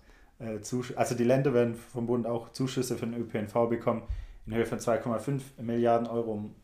äh, 0.42 0.60
also 0.95 1.16
die 1.16 1.24
Länder 1.24 1.54
werden 1.54 1.75
vom 1.75 2.07
Bund 2.07 2.28
auch 2.28 2.51
Zuschüsse 2.51 2.98
für 2.98 3.06
den 3.06 3.19
ÖPNV 3.19 3.69
bekommen 3.69 4.04
in 4.45 4.56
Höhe 4.56 4.66
von 4.66 4.80
2,5 4.80 5.42
Milliarden 5.62 6.07
Euro, 6.07 6.31
um 6.31 6.56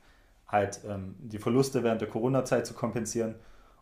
halt 0.47 0.81
ähm, 0.87 1.15
die 1.19 1.37
Verluste 1.37 1.83
während 1.83 2.01
der 2.01 2.09
Corona-Zeit 2.09 2.65
zu 2.65 2.73
kompensieren. 2.73 3.35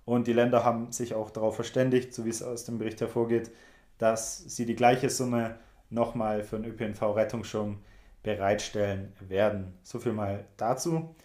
Und 0.04 0.28
die 0.28 0.34
Länder 0.34 0.64
haben 0.64 0.92
sich 0.92 1.16
auch 1.16 1.32
darauf 1.32 1.56
verständigt, 1.56 2.14
so 2.14 2.26
wie 2.26 2.30
es 2.30 2.44
aus 2.44 2.66
dem 2.66 2.78
Bericht 2.78 3.02
hervorgeht, 3.02 3.52
dass 3.98 4.38
sie 4.38 4.66
die 4.66 4.76
gleiche 4.76 5.10
Summe 5.10 5.56
nochmal 5.90 6.44
für 6.44 6.60
den 6.60 6.72
ÖPNV-Rettungsschirm 6.72 7.78
bereitstellen 8.22 9.14
werden. 9.20 9.74
So 9.84 10.00
viel 10.00 10.12
mal 10.12 10.46
dazu. 10.58 11.16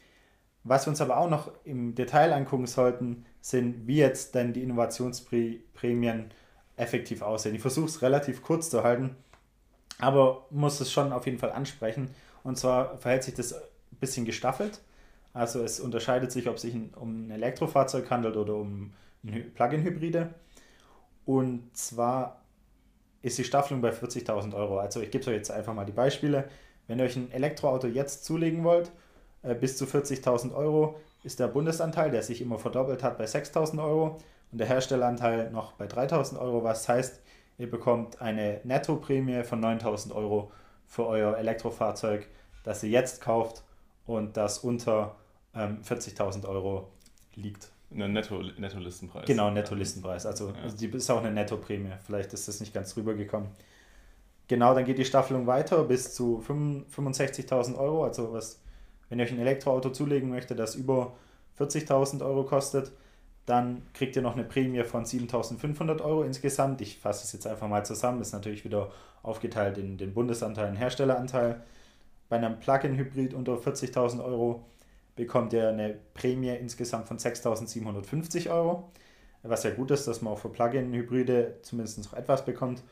Was 0.65 0.87
wir 0.87 0.91
uns 0.91 1.01
aber 1.01 1.17
auch 1.17 1.31
noch 1.31 1.51
im 1.65 1.95
Detail 1.95 2.33
angucken 2.33 2.67
sollten, 2.67 3.25
sind, 3.41 3.87
wie 3.87 3.97
jetzt 3.97 4.35
denn 4.35 4.53
die 4.53 4.63
Innovationsprämien 4.63 6.31
effektiv 6.77 7.23
aussehen. 7.23 7.55
Ich 7.55 7.63
versuche 7.63 7.87
es 7.87 8.03
relativ 8.03 8.43
kurz 8.43 8.71
zu 8.71 8.83
halten, 8.83 9.17
aber 9.99 10.47
muss 10.51 10.81
es 10.81 10.93
schon 10.93 11.13
auf 11.13 11.27
jeden 11.27 11.39
Fall 11.39 11.53
ansprechen. 11.53 12.11
Und 12.43 12.59
zwar 12.59 12.99
verhält 12.99 13.25
sich 13.25 13.35
das 13.35 13.55
ein 13.55 13.61
bisschen 14.01 14.25
gestaffelt. 14.25 14.81
Also 15.33 15.63
es 15.63 15.81
unterscheidet 15.81 16.33
sich, 16.33 16.49
ob 16.49 16.57
es 16.57 16.63
sich 16.63 16.75
um 16.97 17.27
ein 17.27 17.31
Elektrofahrzeug 17.31 18.11
handelt 18.11 18.37
oder 18.37 18.55
um 18.55 18.93
Plug-in-Hybride. 19.55 20.35
Und 21.25 21.77
zwar 21.77 22.43
ist 23.23 23.39
die 23.39 23.45
Staffelung 23.45 23.83
bei 23.83 23.91
40.000 23.91 24.55
Euro. 24.55 24.79
Also 24.79 25.01
ich 25.01 25.11
gebe 25.11 25.27
euch 25.27 25.37
jetzt 25.37 25.51
einfach 25.51 25.75
mal 25.75 25.85
die 25.85 25.93
Beispiele. 25.93 26.49
Wenn 26.87 26.99
ihr 26.99 27.05
euch 27.05 27.17
ein 27.17 27.31
Elektroauto 27.31 27.87
jetzt 27.87 28.25
zulegen 28.25 28.65
wollt, 28.65 28.91
bis 29.61 29.77
zu 29.77 29.85
40.000 29.85 30.55
Euro 30.55 30.99
ist 31.23 31.41
der 31.41 31.49
Bundesanteil, 31.49 32.11
der 32.11 32.23
sich 32.23 32.41
immer 32.41 32.59
verdoppelt 32.59 33.03
hat, 33.03 33.19
bei 33.19 33.25
6.000 33.25 33.83
Euro 33.83 34.19
und 34.53 34.59
der 34.59 34.67
Herstelleranteil 34.67 35.51
noch 35.51 35.73
bei 35.73 35.87
3000 35.87 36.41
Euro, 36.41 36.65
was 36.65 36.89
heißt, 36.89 37.21
ihr 37.59 37.71
bekommt 37.71 38.21
eine 38.21 38.61
Nettoprämie 38.65 39.45
von 39.45 39.61
9000 39.61 40.15
Euro 40.15 40.51
für 40.87 41.07
euer 41.07 41.37
Elektrofahrzeug, 41.37 42.27
das 42.65 42.83
ihr 42.83 42.91
jetzt 42.91 43.21
kauft 43.21 43.63
und 44.07 44.37
das 44.37 44.59
unter 44.59 45.17
ähm, 45.55 45.79
40.000 45.83 46.49
Euro 46.49 46.89
liegt. 47.35 47.71
Ein 47.93 48.13
Netto, 48.13 48.41
Netto-Listenpreis. 48.41 49.27
Genau, 49.27 49.51
Netto-Listenpreis. 49.51 50.25
Also, 50.25 50.51
ja. 50.51 50.63
also 50.63 50.77
die 50.77 50.87
ist 50.87 51.11
auch 51.11 51.19
eine 51.19 51.33
Nettoprämie. 51.33 51.93
Vielleicht 52.07 52.33
ist 52.33 52.47
das 52.47 52.61
nicht 52.61 52.73
ganz 52.73 52.97
rübergekommen. 52.97 53.49
Genau, 54.47 54.75
dann 54.75 54.85
geht 54.85 54.99
die 54.99 55.05
Staffelung 55.05 55.47
weiter 55.47 55.83
bis 55.85 56.15
zu 56.15 56.43
65.000 56.47 57.77
Euro. 57.77 58.05
Also 58.05 58.33
was, 58.33 58.61
wenn 59.11 59.19
ihr 59.19 59.27
euch 59.27 59.33
ein 59.33 59.39
Elektroauto 59.39 59.91
zulegen 59.91 60.31
möchtet, 60.31 60.59
das 60.59 60.77
über 60.77 61.13
40.000 61.59 62.25
Euro 62.25 62.45
kostet, 62.45 62.93
dann 63.45 63.83
kriegt 63.93 64.17
ihr 64.17 64.23
noch 64.23 64.35
eine 64.35 64.45
Prämie 64.45 64.85
von 64.85 65.05
7.500 65.05 66.01
Euro 66.03 66.23
insgesamt. 66.23 66.81
Ich 66.81 66.99
fasse 66.99 67.25
es 67.25 67.33
jetzt 67.33 67.47
einfach 67.47 67.69
mal 67.69 67.85
zusammen. 67.85 68.19
Das 68.19 68.29
ist 68.29 68.33
natürlich 68.33 68.65
wieder 68.65 68.91
aufgeteilt 69.23 69.77
in 69.77 69.99
den 69.99 70.15
Bundesanteil 70.15 70.71
und 70.71 70.77
Herstelleranteil. 70.77 71.61
Bei 72.29 72.37
einem 72.37 72.61
Plug-in-Hybrid 72.61 73.35
unter 73.35 73.55
40.000 73.55 74.25
Euro 74.25 74.65
bekommt 75.17 75.53
ihr 75.53 75.69
eine 75.69 75.99
Prämie 76.15 76.55
insgesamt 76.55 77.09
von 77.09 77.19
6.750 77.19 78.51
Euro. 78.51 78.91
Was 79.43 79.65
ja 79.65 79.71
gut 79.71 79.91
ist, 79.91 80.07
dass 80.07 80.23
man 80.23 80.35
auch 80.35 80.39
für 80.39 80.51
Plug-in-Hybride 80.51 81.59
zumindest 81.63 81.99
noch 82.05 82.13
etwas 82.13 82.45
bekommt. 82.45 82.85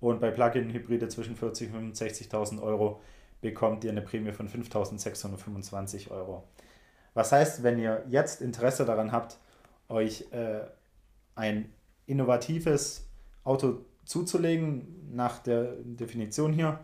Und 0.00 0.20
bei 0.20 0.30
Plug-in-Hybride 0.30 1.08
zwischen 1.08 1.36
40.000 1.36 1.74
und 1.76 1.96
65.000 1.96 2.60
Euro 2.60 3.00
bekommt 3.40 3.84
ihr 3.84 3.90
eine 3.90 4.02
Prämie 4.02 4.32
von 4.32 4.48
5.625 4.48 6.10
Euro. 6.10 6.44
Was 7.14 7.32
heißt, 7.32 7.62
wenn 7.62 7.78
ihr 7.78 8.04
jetzt 8.08 8.40
Interesse 8.40 8.84
daran 8.84 9.12
habt, 9.12 9.38
euch 9.88 10.30
äh, 10.32 10.60
ein 11.34 11.72
innovatives 12.06 13.08
Auto 13.44 13.84
zuzulegen, 14.04 15.10
nach 15.12 15.38
der 15.38 15.76
Definition 15.82 16.52
hier, 16.52 16.80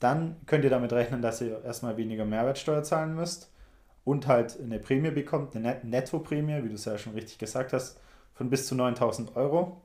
dann 0.00 0.36
könnt 0.46 0.64
ihr 0.64 0.70
damit 0.70 0.92
rechnen, 0.92 1.22
dass 1.22 1.40
ihr 1.40 1.62
erstmal 1.64 1.96
weniger 1.96 2.24
Mehrwertsteuer 2.24 2.82
zahlen 2.82 3.14
müsst 3.14 3.50
und 4.04 4.26
halt 4.26 4.60
eine 4.60 4.78
Prämie 4.78 5.10
bekommt, 5.10 5.56
eine 5.56 5.80
Nettoprämie, 5.82 6.62
wie 6.62 6.68
du 6.68 6.74
es 6.74 6.84
ja 6.84 6.98
schon 6.98 7.14
richtig 7.14 7.38
gesagt 7.38 7.72
hast, 7.72 8.00
von 8.34 8.50
bis 8.50 8.66
zu 8.66 8.74
9000 8.74 9.36
Euro. 9.36 9.80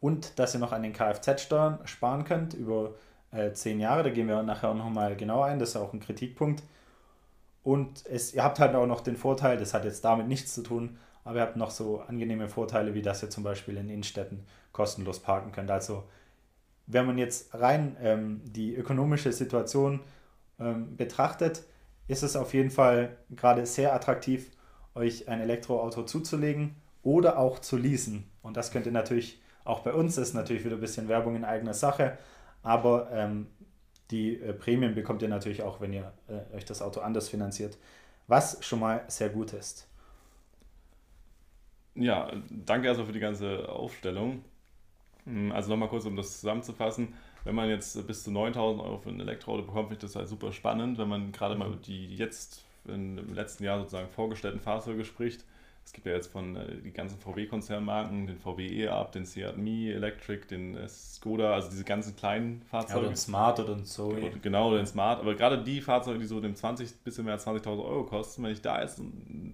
Und 0.00 0.38
dass 0.38 0.54
ihr 0.54 0.60
noch 0.60 0.72
an 0.72 0.82
den 0.82 0.92
Kfz-Steuern 0.92 1.80
sparen 1.84 2.24
könnt 2.24 2.54
über 2.54 2.94
äh, 3.32 3.52
zehn 3.52 3.80
Jahre. 3.80 4.02
Da 4.02 4.10
gehen 4.10 4.28
wir 4.28 4.42
nachher 4.42 4.70
auch 4.70 4.76
nochmal 4.76 5.16
genauer 5.16 5.46
ein. 5.46 5.58
Das 5.58 5.70
ist 5.70 5.76
auch 5.76 5.92
ein 5.92 6.00
Kritikpunkt. 6.00 6.62
Und 7.62 8.04
es, 8.06 8.34
ihr 8.34 8.42
habt 8.42 8.58
halt 8.58 8.74
auch 8.74 8.86
noch 8.86 9.00
den 9.00 9.16
Vorteil, 9.16 9.56
das 9.56 9.74
hat 9.74 9.84
jetzt 9.84 10.04
damit 10.04 10.26
nichts 10.26 10.52
zu 10.54 10.62
tun, 10.62 10.98
aber 11.24 11.36
ihr 11.36 11.42
habt 11.42 11.56
noch 11.56 11.70
so 11.70 12.00
angenehme 12.00 12.48
Vorteile, 12.48 12.94
wie 12.94 13.02
dass 13.02 13.22
ihr 13.22 13.30
zum 13.30 13.44
Beispiel 13.44 13.76
in 13.76 13.88
Innenstädten 13.88 14.44
kostenlos 14.72 15.20
parken 15.20 15.52
könnt. 15.52 15.70
Also 15.70 16.04
wenn 16.86 17.06
man 17.06 17.18
jetzt 17.18 17.54
rein 17.54 17.96
ähm, 18.02 18.40
die 18.44 18.74
ökonomische 18.74 19.32
Situation 19.32 20.00
ähm, 20.58 20.96
betrachtet, 20.96 21.62
ist 22.08 22.24
es 22.24 22.34
auf 22.34 22.52
jeden 22.52 22.70
Fall 22.70 23.16
gerade 23.30 23.64
sehr 23.64 23.94
attraktiv, 23.94 24.50
euch 24.94 25.28
ein 25.28 25.40
Elektroauto 25.40 26.02
zuzulegen 26.02 26.74
oder 27.02 27.38
auch 27.38 27.60
zu 27.60 27.76
leasen. 27.76 28.28
Und 28.42 28.56
das 28.56 28.72
könnt 28.72 28.86
ihr 28.86 28.92
natürlich 28.92 29.40
auch 29.64 29.80
bei 29.80 29.92
uns, 29.92 30.18
ist 30.18 30.34
natürlich 30.34 30.64
wieder 30.64 30.74
ein 30.74 30.80
bisschen 30.80 31.08
Werbung 31.08 31.36
in 31.36 31.44
eigener 31.44 31.74
Sache, 31.74 32.18
aber 32.62 33.10
ähm, 33.12 33.46
die 34.10 34.40
äh, 34.40 34.52
Prämien 34.52 34.94
bekommt 34.94 35.22
ihr 35.22 35.28
natürlich 35.28 35.62
auch, 35.62 35.80
wenn 35.80 35.92
ihr 35.92 36.12
äh, 36.28 36.56
euch 36.56 36.64
das 36.64 36.82
Auto 36.82 37.00
anders 37.00 37.28
finanziert, 37.28 37.78
was 38.26 38.64
schon 38.64 38.80
mal 38.80 39.04
sehr 39.08 39.30
gut 39.30 39.52
ist. 39.52 39.88
Ja, 41.94 42.30
danke 42.50 42.86
erstmal 42.86 43.06
für 43.06 43.12
die 43.12 43.20
ganze 43.20 43.68
Aufstellung. 43.68 44.44
Hm, 45.24 45.52
also 45.52 45.70
nochmal 45.70 45.88
kurz, 45.88 46.04
um 46.06 46.16
das 46.16 46.40
zusammenzufassen. 46.40 47.14
Wenn 47.44 47.54
man 47.54 47.68
jetzt 47.68 48.06
bis 48.06 48.22
zu 48.22 48.30
9000 48.30 48.82
Euro 48.82 48.98
für 48.98 49.10
ein 49.10 49.20
Elektroauto 49.20 49.62
bekommt, 49.62 49.88
finde 49.88 49.94
ich 49.94 50.12
das 50.12 50.16
halt 50.16 50.28
super 50.28 50.52
spannend, 50.52 50.98
wenn 50.98 51.08
man 51.08 51.32
gerade 51.32 51.54
mal 51.56 51.68
mhm. 51.68 51.82
die 51.82 52.14
jetzt 52.14 52.64
im 52.86 53.34
letzten 53.34 53.64
Jahr 53.64 53.78
sozusagen 53.78 54.08
vorgestellten 54.08 54.60
Fahrzeuge 54.60 55.04
spricht. 55.04 55.44
Es 55.84 55.92
gibt 55.92 56.06
ja 56.06 56.14
jetzt 56.14 56.28
von 56.28 56.56
äh, 56.56 56.80
die 56.82 56.92
ganzen 56.92 57.18
VW-Konzernmarken, 57.18 58.26
den 58.26 58.38
VW 58.38 58.66
E-Up, 58.66 59.12
den 59.12 59.26
Seat 59.26 59.56
Mi 59.58 59.90
Electric, 59.90 60.46
den 60.46 60.76
äh, 60.76 60.88
Skoda, 60.88 61.52
also 61.52 61.70
diese 61.70 61.84
ganzen 61.84 62.16
kleinen 62.16 62.62
Fahrzeuge. 62.62 62.92
Ja, 62.92 62.98
oder 63.00 63.08
den 63.08 63.16
Smart 63.16 63.60
oder 63.60 63.74
den 63.74 63.84
Zoe. 63.84 64.30
Genau, 64.40 64.68
oder 64.68 64.78
den 64.78 64.86
Smart. 64.86 65.20
Aber 65.20 65.34
gerade 65.34 65.62
die 65.62 65.80
Fahrzeuge, 65.80 66.18
die 66.18 66.26
so 66.26 66.40
dem 66.40 66.54
20, 66.54 67.04
bisschen 67.04 67.24
mehr 67.24 67.34
als 67.34 67.46
20.000 67.46 67.84
Euro 67.84 68.04
kosten, 68.04 68.42
wenn 68.42 68.52
ich 68.52 68.62
da 68.62 68.80
jetzt 68.80 69.02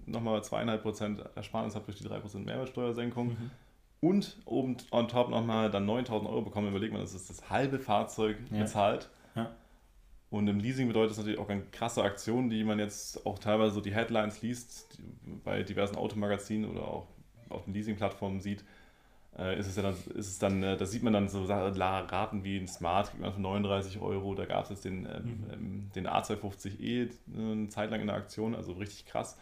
nochmal 0.05 0.39
2,5% 0.39 1.35
Ersparnis 1.35 1.75
habe 1.75 1.85
durch 1.85 1.97
die 1.97 2.07
3% 2.07 2.39
Mehrwertsteuersenkung 2.45 3.27
mhm. 3.29 3.51
und 3.99 4.37
oben 4.45 4.77
on 4.91 5.07
top 5.07 5.29
nochmal 5.29 5.69
dann 5.71 5.89
9.000 5.89 6.25
Euro 6.27 6.43
bekomme, 6.43 6.69
überlegt 6.69 6.93
man, 6.93 7.01
das 7.01 7.13
ist 7.13 7.29
das 7.29 7.49
halbe 7.49 7.79
Fahrzeug 7.79 8.37
ja. 8.51 8.59
bezahlt. 8.59 9.09
Ja. 9.35 9.51
Und 10.29 10.47
im 10.47 10.59
Leasing 10.59 10.87
bedeutet 10.87 11.11
das 11.11 11.17
natürlich 11.17 11.39
auch 11.39 11.49
eine 11.49 11.63
krasse 11.71 12.03
Aktion, 12.03 12.49
die 12.49 12.63
man 12.63 12.77
jetzt 12.77 13.25
auch 13.25 13.39
teilweise 13.39 13.73
so 13.73 13.81
die 13.81 13.93
Headlines 13.93 14.41
liest, 14.41 14.99
bei 15.43 15.63
diversen 15.63 15.95
Automagazinen 15.95 16.69
oder 16.69 16.87
auch 16.87 17.07
auf 17.49 17.65
den 17.65 17.73
Leasing-Plattformen 17.73 18.39
sieht. 18.39 18.63
Äh, 19.37 19.59
ist 19.59 19.67
es 19.67 19.75
ja 19.75 19.81
dann, 19.81 19.93
ist 19.93 20.27
es 20.27 20.37
dann, 20.37 20.61
äh, 20.61 20.77
da 20.77 20.85
sieht 20.85 21.01
man 21.01 21.13
dann 21.13 21.29
so 21.29 21.45
Raten 21.45 22.43
wie 22.43 22.57
ein 22.57 22.67
Smart, 22.67 23.09
kriegt 23.09 23.21
man 23.21 23.33
für 23.33 23.41
39 23.41 24.01
Euro. 24.01 24.35
Da 24.35 24.45
gab 24.45 24.65
es 24.65 24.69
jetzt 24.69 24.85
den, 24.85 25.05
ähm, 25.05 25.23
mhm. 25.23 25.45
Ähm, 25.51 25.91
den 25.95 26.07
A250e 26.07 27.09
eine 27.35 27.69
Zeit 27.69 27.89
lang 27.89 28.01
in 28.01 28.07
der 28.07 28.15
Aktion, 28.15 28.53
also 28.53 28.73
richtig 28.73 29.05
krass. 29.05 29.37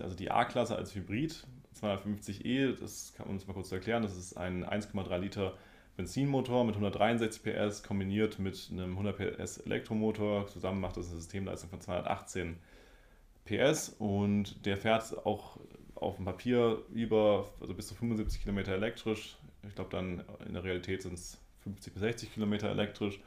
Also 0.00 0.16
die 0.16 0.30
A-Klasse 0.30 0.76
als 0.76 0.94
Hybrid, 0.94 1.46
250e, 1.80 2.78
das 2.78 3.14
kann 3.14 3.26
man 3.26 3.36
uns 3.36 3.46
mal 3.46 3.54
kurz 3.54 3.70
erklären, 3.72 4.02
das 4.02 4.16
ist 4.16 4.36
ein 4.36 4.64
1,3 4.64 5.18
Liter 5.18 5.54
Benzinmotor 6.00 6.64
mit 6.64 6.76
163 6.76 7.42
PS 7.42 7.82
kombiniert 7.82 8.38
mit 8.38 8.70
einem 8.72 8.92
100 8.92 9.16
PS 9.18 9.58
Elektromotor. 9.58 10.46
Zusammen 10.46 10.80
macht 10.80 10.96
das 10.96 11.08
eine 11.08 11.16
Systemleistung 11.16 11.68
von 11.68 11.82
218 11.82 12.56
PS 13.44 13.96
und 13.98 14.64
der 14.64 14.78
fährt 14.78 15.26
auch 15.26 15.58
auf 15.94 16.16
dem 16.16 16.24
Papier 16.24 16.78
über, 16.94 17.50
also 17.60 17.74
bis 17.74 17.88
zu 17.88 17.94
75 17.94 18.40
Kilometer 18.40 18.72
elektrisch. 18.72 19.36
Ich 19.68 19.74
glaube 19.74 19.90
dann 19.90 20.24
in 20.46 20.54
der 20.54 20.64
Realität 20.64 21.02
sind 21.02 21.12
es 21.12 21.38
50 21.64 21.92
bis 21.92 22.00
60 22.00 22.32
Kilometer 22.32 22.70
elektrisch. 22.70 23.20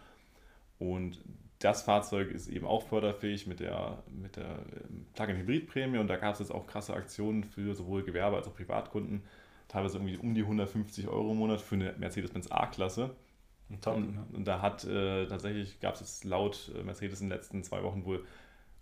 Und 0.80 1.20
das 1.60 1.84
Fahrzeug 1.84 2.32
ist 2.32 2.48
eben 2.48 2.66
auch 2.66 2.88
förderfähig 2.88 3.46
mit 3.46 3.60
der, 3.60 4.02
mit 4.08 4.36
der 4.36 4.66
Plug-in-Hybrid-Prämie 5.14 6.00
und 6.00 6.08
da 6.08 6.16
gab 6.16 6.34
es 6.34 6.40
jetzt 6.40 6.52
auch 6.52 6.66
krasse 6.66 6.96
Aktionen 6.96 7.44
für 7.44 7.76
sowohl 7.76 8.02
Gewerbe 8.02 8.38
als 8.38 8.48
auch 8.48 8.56
Privatkunden 8.56 9.22
teilweise 9.74 9.98
irgendwie 9.98 10.18
um 10.18 10.36
die 10.36 10.44
150 10.44 11.08
Euro 11.08 11.32
im 11.32 11.38
Monat 11.38 11.60
für 11.60 11.76
eine 11.76 11.94
Mercedes-Benz 11.98 12.52
A-Klasse. 12.52 13.10
Und, 13.70 13.88
und, 14.34 14.46
da 14.46 14.62
hat 14.62 14.84
äh, 14.84 15.26
tatsächlich, 15.26 15.80
gab 15.80 15.96
es 15.96 16.02
jetzt 16.02 16.26
laut 16.26 16.72
äh, 16.78 16.84
Mercedes 16.84 17.22
in 17.22 17.30
den 17.30 17.36
letzten 17.36 17.64
zwei 17.64 17.82
Wochen 17.82 18.06
wohl 18.06 18.24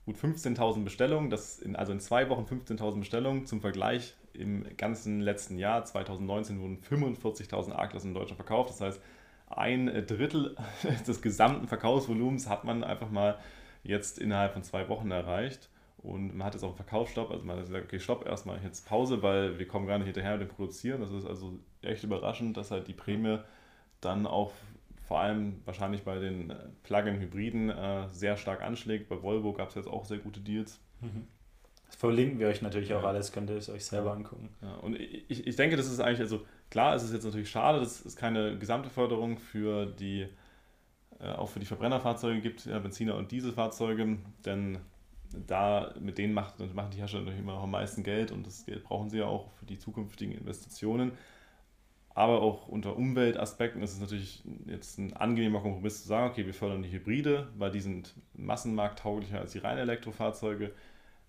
gut 0.05 0.17
15.000 0.17 0.83
Bestellungen, 0.83 1.29
das 1.29 1.59
in, 1.59 1.77
also 1.77 1.93
in 1.93 2.01
zwei 2.01 2.27
Wochen 2.29 2.43
15.000 2.43 2.99
Bestellungen. 2.99 3.45
Zum 3.45 3.61
Vergleich, 3.61 4.15
im 4.33 4.65
ganzen 4.75 5.21
letzten 5.21 5.57
Jahr, 5.57 5.85
2019, 5.85 6.59
wurden 6.59 6.79
45.000 6.81 7.71
A-Klassen 7.71 8.09
in 8.09 8.13
Deutschland 8.13 8.35
verkauft. 8.35 8.71
Das 8.71 8.81
heißt, 8.81 9.01
ein 9.47 9.85
Drittel 10.07 10.57
des 11.07 11.21
gesamten 11.21 11.67
Verkaufsvolumens 11.67 12.49
hat 12.49 12.65
man 12.65 12.83
einfach 12.83 13.11
mal 13.11 13.37
jetzt 13.83 14.19
innerhalb 14.19 14.51
von 14.53 14.63
zwei 14.63 14.89
Wochen 14.89 15.09
erreicht. 15.11 15.69
Und 16.03 16.35
man 16.35 16.47
hat 16.47 16.53
jetzt 16.53 16.63
auch 16.63 16.69
einen 16.69 16.77
Verkaufsstopp, 16.77 17.29
also 17.29 17.45
man 17.45 17.57
hat 17.57 17.65
gesagt, 17.65 17.85
okay, 17.85 17.99
stopp 17.99 18.25
erstmal 18.25 18.59
jetzt 18.63 18.87
Pause, 18.87 19.21
weil 19.21 19.59
wir 19.59 19.67
kommen 19.67 19.85
gar 19.85 19.99
nicht 19.99 20.07
hinterher 20.07 20.37
mit 20.37 20.47
dem 20.47 20.55
Produzieren. 20.55 21.01
Das 21.01 21.11
ist 21.11 21.25
also 21.25 21.59
echt 21.81 22.03
überraschend, 22.03 22.57
dass 22.57 22.71
halt 22.71 22.87
die 22.87 22.93
Prämie 22.93 23.39
dann 23.99 24.25
auch 24.25 24.51
vor 25.07 25.19
allem 25.19 25.61
wahrscheinlich 25.65 26.03
bei 26.03 26.17
den 26.19 26.49
äh, 26.49 26.55
Plug-in-Hybriden 26.83 27.69
äh, 27.69 28.07
sehr 28.11 28.37
stark 28.37 28.61
anschlägt. 28.61 29.09
Bei 29.09 29.21
Volvo 29.21 29.53
gab 29.53 29.69
es 29.69 29.75
jetzt 29.75 29.87
auch 29.87 30.05
sehr 30.05 30.17
gute 30.17 30.39
Deals. 30.39 30.79
Mhm. 31.01 31.27
Das 31.85 31.97
verlinken 31.97 32.39
wir 32.39 32.47
euch 32.47 32.61
natürlich 32.61 32.93
auch 32.93 33.03
alles, 33.03 33.33
könnt 33.33 33.49
ihr 33.49 33.57
es 33.57 33.69
euch 33.69 33.83
selber 33.83 34.13
angucken. 34.13 34.49
Ja, 34.61 34.75
und 34.75 34.97
ich, 34.97 35.45
ich 35.45 35.55
denke, 35.57 35.75
das 35.75 35.87
ist 35.87 35.99
eigentlich, 35.99 36.21
also 36.21 36.45
klar, 36.69 36.95
es 36.95 37.03
ist 37.03 37.13
jetzt 37.13 37.25
natürlich 37.25 37.49
schade, 37.49 37.79
dass 37.79 38.05
es 38.05 38.15
keine 38.15 38.57
gesamte 38.57 38.89
Förderung 38.89 39.37
für 39.37 39.85
die, 39.85 40.27
äh, 41.19 41.27
auch 41.33 41.49
für 41.49 41.59
die 41.59 41.65
Verbrennerfahrzeuge 41.65 42.39
gibt, 42.39 42.65
ja, 42.65 42.79
Benziner- 42.79 43.17
und 43.17 43.31
Dieselfahrzeuge, 43.33 44.17
denn 44.45 44.77
da 45.47 45.93
mit 45.99 46.17
denen 46.17 46.33
macht, 46.33 46.59
machen 46.73 46.91
die 46.91 46.97
Hersteller 46.97 47.23
natürlich 47.23 47.43
immer 47.43 47.57
am 47.57 47.71
meisten 47.71 48.03
Geld 48.03 48.31
und 48.31 48.45
das 48.45 48.65
Geld 48.65 48.83
brauchen 48.83 49.09
sie 49.09 49.19
ja 49.19 49.25
auch 49.25 49.51
für 49.53 49.65
die 49.65 49.77
zukünftigen 49.77 50.33
Investitionen. 50.33 51.11
Aber 52.13 52.41
auch 52.41 52.67
unter 52.67 52.97
Umweltaspekten 52.97 53.81
ist 53.81 53.93
es 53.93 53.99
natürlich 53.99 54.43
jetzt 54.65 54.97
ein 54.97 55.13
angenehmer 55.15 55.61
Kompromiss 55.61 56.01
zu 56.01 56.07
sagen, 56.07 56.29
okay, 56.29 56.45
wir 56.45 56.53
fördern 56.53 56.83
die 56.83 56.91
Hybride, 56.91 57.47
weil 57.57 57.71
die 57.71 57.79
sind 57.79 58.13
massenmarkttauglicher 58.33 59.39
als 59.39 59.53
die 59.53 59.59
reinen 59.59 59.79
Elektrofahrzeuge. 59.79 60.73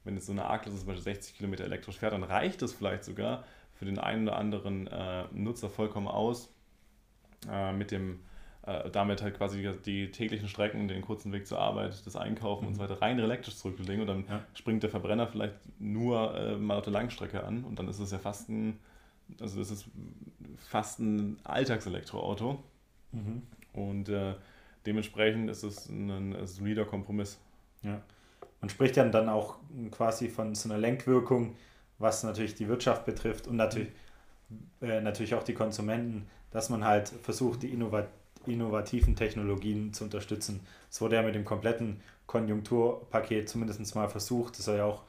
Wenn 0.02 0.14
jetzt 0.14 0.26
so 0.26 0.32
eine 0.32 0.46
A-Klasse 0.46 0.78
zum 0.78 0.86
Beispiel 0.88 1.04
60 1.04 1.36
Kilometer 1.36 1.64
elektrisch 1.64 1.98
fährt, 1.98 2.12
dann 2.12 2.24
reicht 2.24 2.62
das 2.62 2.72
vielleicht 2.72 3.04
sogar 3.04 3.44
für 3.74 3.84
den 3.84 3.98
einen 3.98 4.26
oder 4.26 4.36
anderen 4.36 4.88
äh, 4.88 5.24
Nutzer 5.32 5.70
vollkommen 5.70 6.08
aus, 6.08 6.52
äh, 7.48 7.72
mit 7.72 7.92
dem 7.92 8.20
äh, 8.64 8.90
damit 8.90 9.22
halt 9.22 9.36
quasi 9.36 9.60
die, 9.60 9.76
die, 9.84 10.10
täglichen 10.12 10.48
Strecken, 10.48 10.86
den 10.86 11.02
kurzen 11.02 11.32
Weg 11.32 11.48
zur 11.48 11.58
Arbeit, 11.58 12.06
das 12.06 12.14
Einkaufen 12.14 12.62
mhm. 12.62 12.68
und 12.68 12.74
so 12.76 12.80
weiter 12.80 13.02
rein 13.02 13.18
elektrisch 13.18 13.56
zurückzulegen 13.56 14.02
und 14.02 14.06
dann 14.06 14.24
ja. 14.28 14.44
springt 14.54 14.84
der 14.84 14.90
Verbrenner 14.90 15.26
vielleicht 15.26 15.54
nur 15.80 16.32
äh, 16.36 16.56
mal 16.56 16.78
auf 16.78 16.84
der 16.84 16.92
Langstrecke 16.92 17.42
an 17.42 17.64
und 17.64 17.80
dann 17.80 17.88
ist 17.88 17.98
es 17.98 18.12
ja 18.12 18.18
fast 18.18 18.48
ein, 18.48 18.78
also 19.40 19.58
das 19.58 19.72
ist 19.72 19.86
fast 20.58 21.00
ein 21.00 21.38
Alltagselektroauto 21.42 22.62
mhm. 23.10 23.42
und 23.72 24.08
äh, 24.08 24.34
dementsprechend 24.86 25.50
ist 25.50 25.64
es 25.64 25.88
ein, 25.88 26.10
ein 26.10 26.46
solider 26.46 26.84
Kompromiss. 26.84 27.40
Ja. 27.82 28.00
Man 28.60 28.68
spricht 28.68 28.96
ja 28.96 29.04
dann 29.08 29.28
auch 29.28 29.56
quasi 29.90 30.28
von 30.28 30.54
so 30.54 30.68
einer 30.68 30.78
Lenkwirkung, 30.78 31.56
was 31.98 32.22
natürlich 32.22 32.54
die 32.54 32.68
Wirtschaft 32.68 33.06
betrifft 33.06 33.48
und 33.48 33.56
natürlich, 33.56 33.88
mhm. 34.48 34.88
äh, 34.88 35.00
natürlich 35.00 35.34
auch 35.34 35.42
die 35.42 35.54
Konsumenten, 35.54 36.28
dass 36.52 36.68
man 36.68 36.84
halt 36.84 37.08
versucht, 37.08 37.64
die 37.64 37.72
Innovation 37.72 38.21
innovativen 38.46 39.16
Technologien 39.16 39.92
zu 39.92 40.04
unterstützen. 40.04 40.60
Es 40.90 41.00
wurde 41.00 41.16
ja 41.16 41.22
mit 41.22 41.34
dem 41.34 41.44
kompletten 41.44 42.00
Konjunkturpaket 42.26 43.48
zumindest 43.48 43.94
mal 43.94 44.08
versucht. 44.08 44.58
Es 44.58 44.64
soll 44.64 44.78
ja 44.78 44.84
auch 44.84 45.02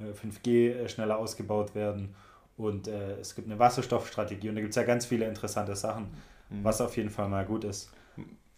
5G 0.00 0.48
äh, 0.48 0.70
äh, 0.70 0.88
schneller 0.88 1.18
ausgebaut 1.18 1.74
werden 1.74 2.14
und 2.56 2.88
äh, 2.88 3.18
es 3.20 3.34
gibt 3.34 3.48
eine 3.48 3.58
Wasserstoffstrategie 3.58 4.48
und 4.48 4.54
da 4.54 4.60
gibt 4.60 4.70
es 4.70 4.76
ja 4.76 4.84
ganz 4.84 5.06
viele 5.06 5.26
interessante 5.26 5.74
Sachen, 5.76 6.04
mhm. 6.50 6.64
was 6.64 6.80
auf 6.80 6.96
jeden 6.96 7.10
Fall 7.10 7.28
mal 7.28 7.44
gut 7.44 7.64
ist. 7.64 7.90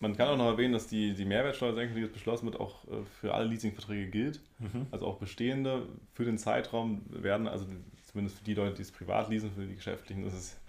Man 0.02 0.16
kann 0.16 0.28
auch 0.28 0.36
noch 0.38 0.46
erwähnen, 0.46 0.72
dass 0.72 0.86
die, 0.86 1.14
die 1.14 1.26
Mehrwertsteuersenkung, 1.26 1.94
die 1.94 2.02
jetzt 2.02 2.14
beschlossen 2.14 2.46
wird, 2.46 2.58
auch 2.58 2.84
äh, 2.84 3.04
für 3.20 3.34
alle 3.34 3.44
Leasingverträge 3.46 4.10
gilt. 4.10 4.40
Mhm. 4.58 4.86
Also 4.90 5.06
auch 5.06 5.18
bestehende 5.18 5.86
für 6.14 6.24
den 6.24 6.38
Zeitraum 6.38 7.02
werden, 7.10 7.46
also 7.46 7.66
zumindest 8.06 8.38
für 8.38 8.44
die 8.44 8.54
Leute, 8.54 8.74
die 8.74 8.82
es 8.82 8.90
privat 8.90 9.28
leasen, 9.28 9.50
für 9.52 9.66
die 9.66 9.74
Geschäftlichen, 9.74 10.26
ist 10.26 10.34
es 10.34 10.59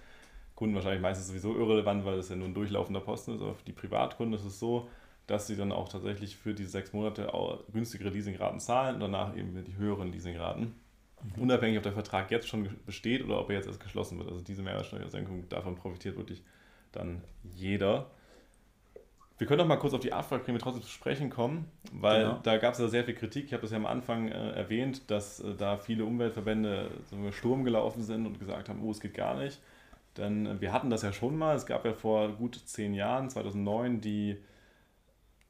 Kunden 0.62 0.76
wahrscheinlich 0.76 1.02
meistens 1.02 1.28
sowieso 1.28 1.58
irrelevant, 1.58 2.06
weil 2.06 2.20
es 2.20 2.30
ja 2.30 2.36
nur 2.36 2.48
ein 2.48 2.54
durchlaufender 2.54 3.00
Posten 3.00 3.34
ist. 3.34 3.42
Aber 3.42 3.56
für 3.56 3.66
die 3.66 3.72
Privatkunden 3.72 4.36
ist 4.40 4.46
es 4.46 4.60
so, 4.60 4.88
dass 5.26 5.48
sie 5.48 5.56
dann 5.56 5.72
auch 5.72 5.90
tatsächlich 5.90 6.38
für 6.38 6.54
diese 6.54 6.70
sechs 6.70 6.94
Monate 6.94 7.32
günstigere 7.74 8.10
Leasingraten 8.10 8.60
zahlen 8.60 8.94
und 8.94 9.02
danach 9.02 9.36
eben 9.36 9.66
die 9.66 9.76
höheren 9.76 10.12
Leasingraten. 10.12 10.76
Mhm. 11.24 11.42
Unabhängig, 11.42 11.78
ob 11.78 11.84
der 11.84 11.94
Vertrag 11.94 12.30
jetzt 12.30 12.48
schon 12.48 12.70
besteht 12.86 13.24
oder 13.24 13.40
ob 13.40 13.50
er 13.50 13.56
jetzt 13.56 13.66
erst 13.66 13.80
geschlossen 13.80 14.20
wird. 14.20 14.30
Also 14.30 14.42
diese 14.42 14.62
Mehrwertsteuersenkung, 14.62 15.50
davon 15.50 15.74
profitiert 15.74 16.16
wirklich 16.16 16.44
dann 16.92 17.24
jeder. 17.56 18.12
Wir 19.40 19.48
können 19.48 19.62
noch 19.62 19.68
mal 19.68 19.78
kurz 19.78 19.96
auf 19.96 20.02
die 20.02 20.14
Abwrackprämie 20.14 20.60
trotzdem 20.60 20.84
zu 20.84 20.92
sprechen 20.92 21.32
kommen, 21.32 21.72
weil 21.92 22.22
genau. 22.22 22.40
da 22.44 22.58
gab 22.58 22.74
es 22.76 22.80
ja 22.80 22.88
sehr 22.88 23.04
viel 23.04 23.16
Kritik. 23.16 23.46
Ich 23.46 23.54
habe 23.54 23.64
das 23.64 23.72
ja 23.72 23.78
am 23.78 23.88
Anfang 23.88 24.28
äh, 24.28 24.52
erwähnt, 24.52 25.10
dass 25.10 25.40
äh, 25.40 25.56
da 25.56 25.78
viele 25.78 26.06
Umweltverbände 26.06 26.92
so 27.10 27.32
Sturm 27.32 27.64
gelaufen 27.64 28.04
sind 28.04 28.28
und 28.28 28.38
gesagt 28.38 28.70
haben, 28.70 28.84
oh, 28.84 28.92
es 28.92 29.00
geht 29.00 29.16
gar 29.16 29.36
nicht. 29.36 29.60
Denn 30.18 30.60
wir 30.60 30.74
hatten 30.74 30.90
das 30.90 31.02
ja 31.04 31.14
schon 31.14 31.38
mal. 31.38 31.56
Es 31.56 31.66
gab 31.66 31.86
ja 31.86 31.94
vor 31.94 32.30
gut 32.34 32.62
zehn 32.66 32.94
Jahren, 32.94 33.30
2009, 33.30 34.02
die 34.02 34.38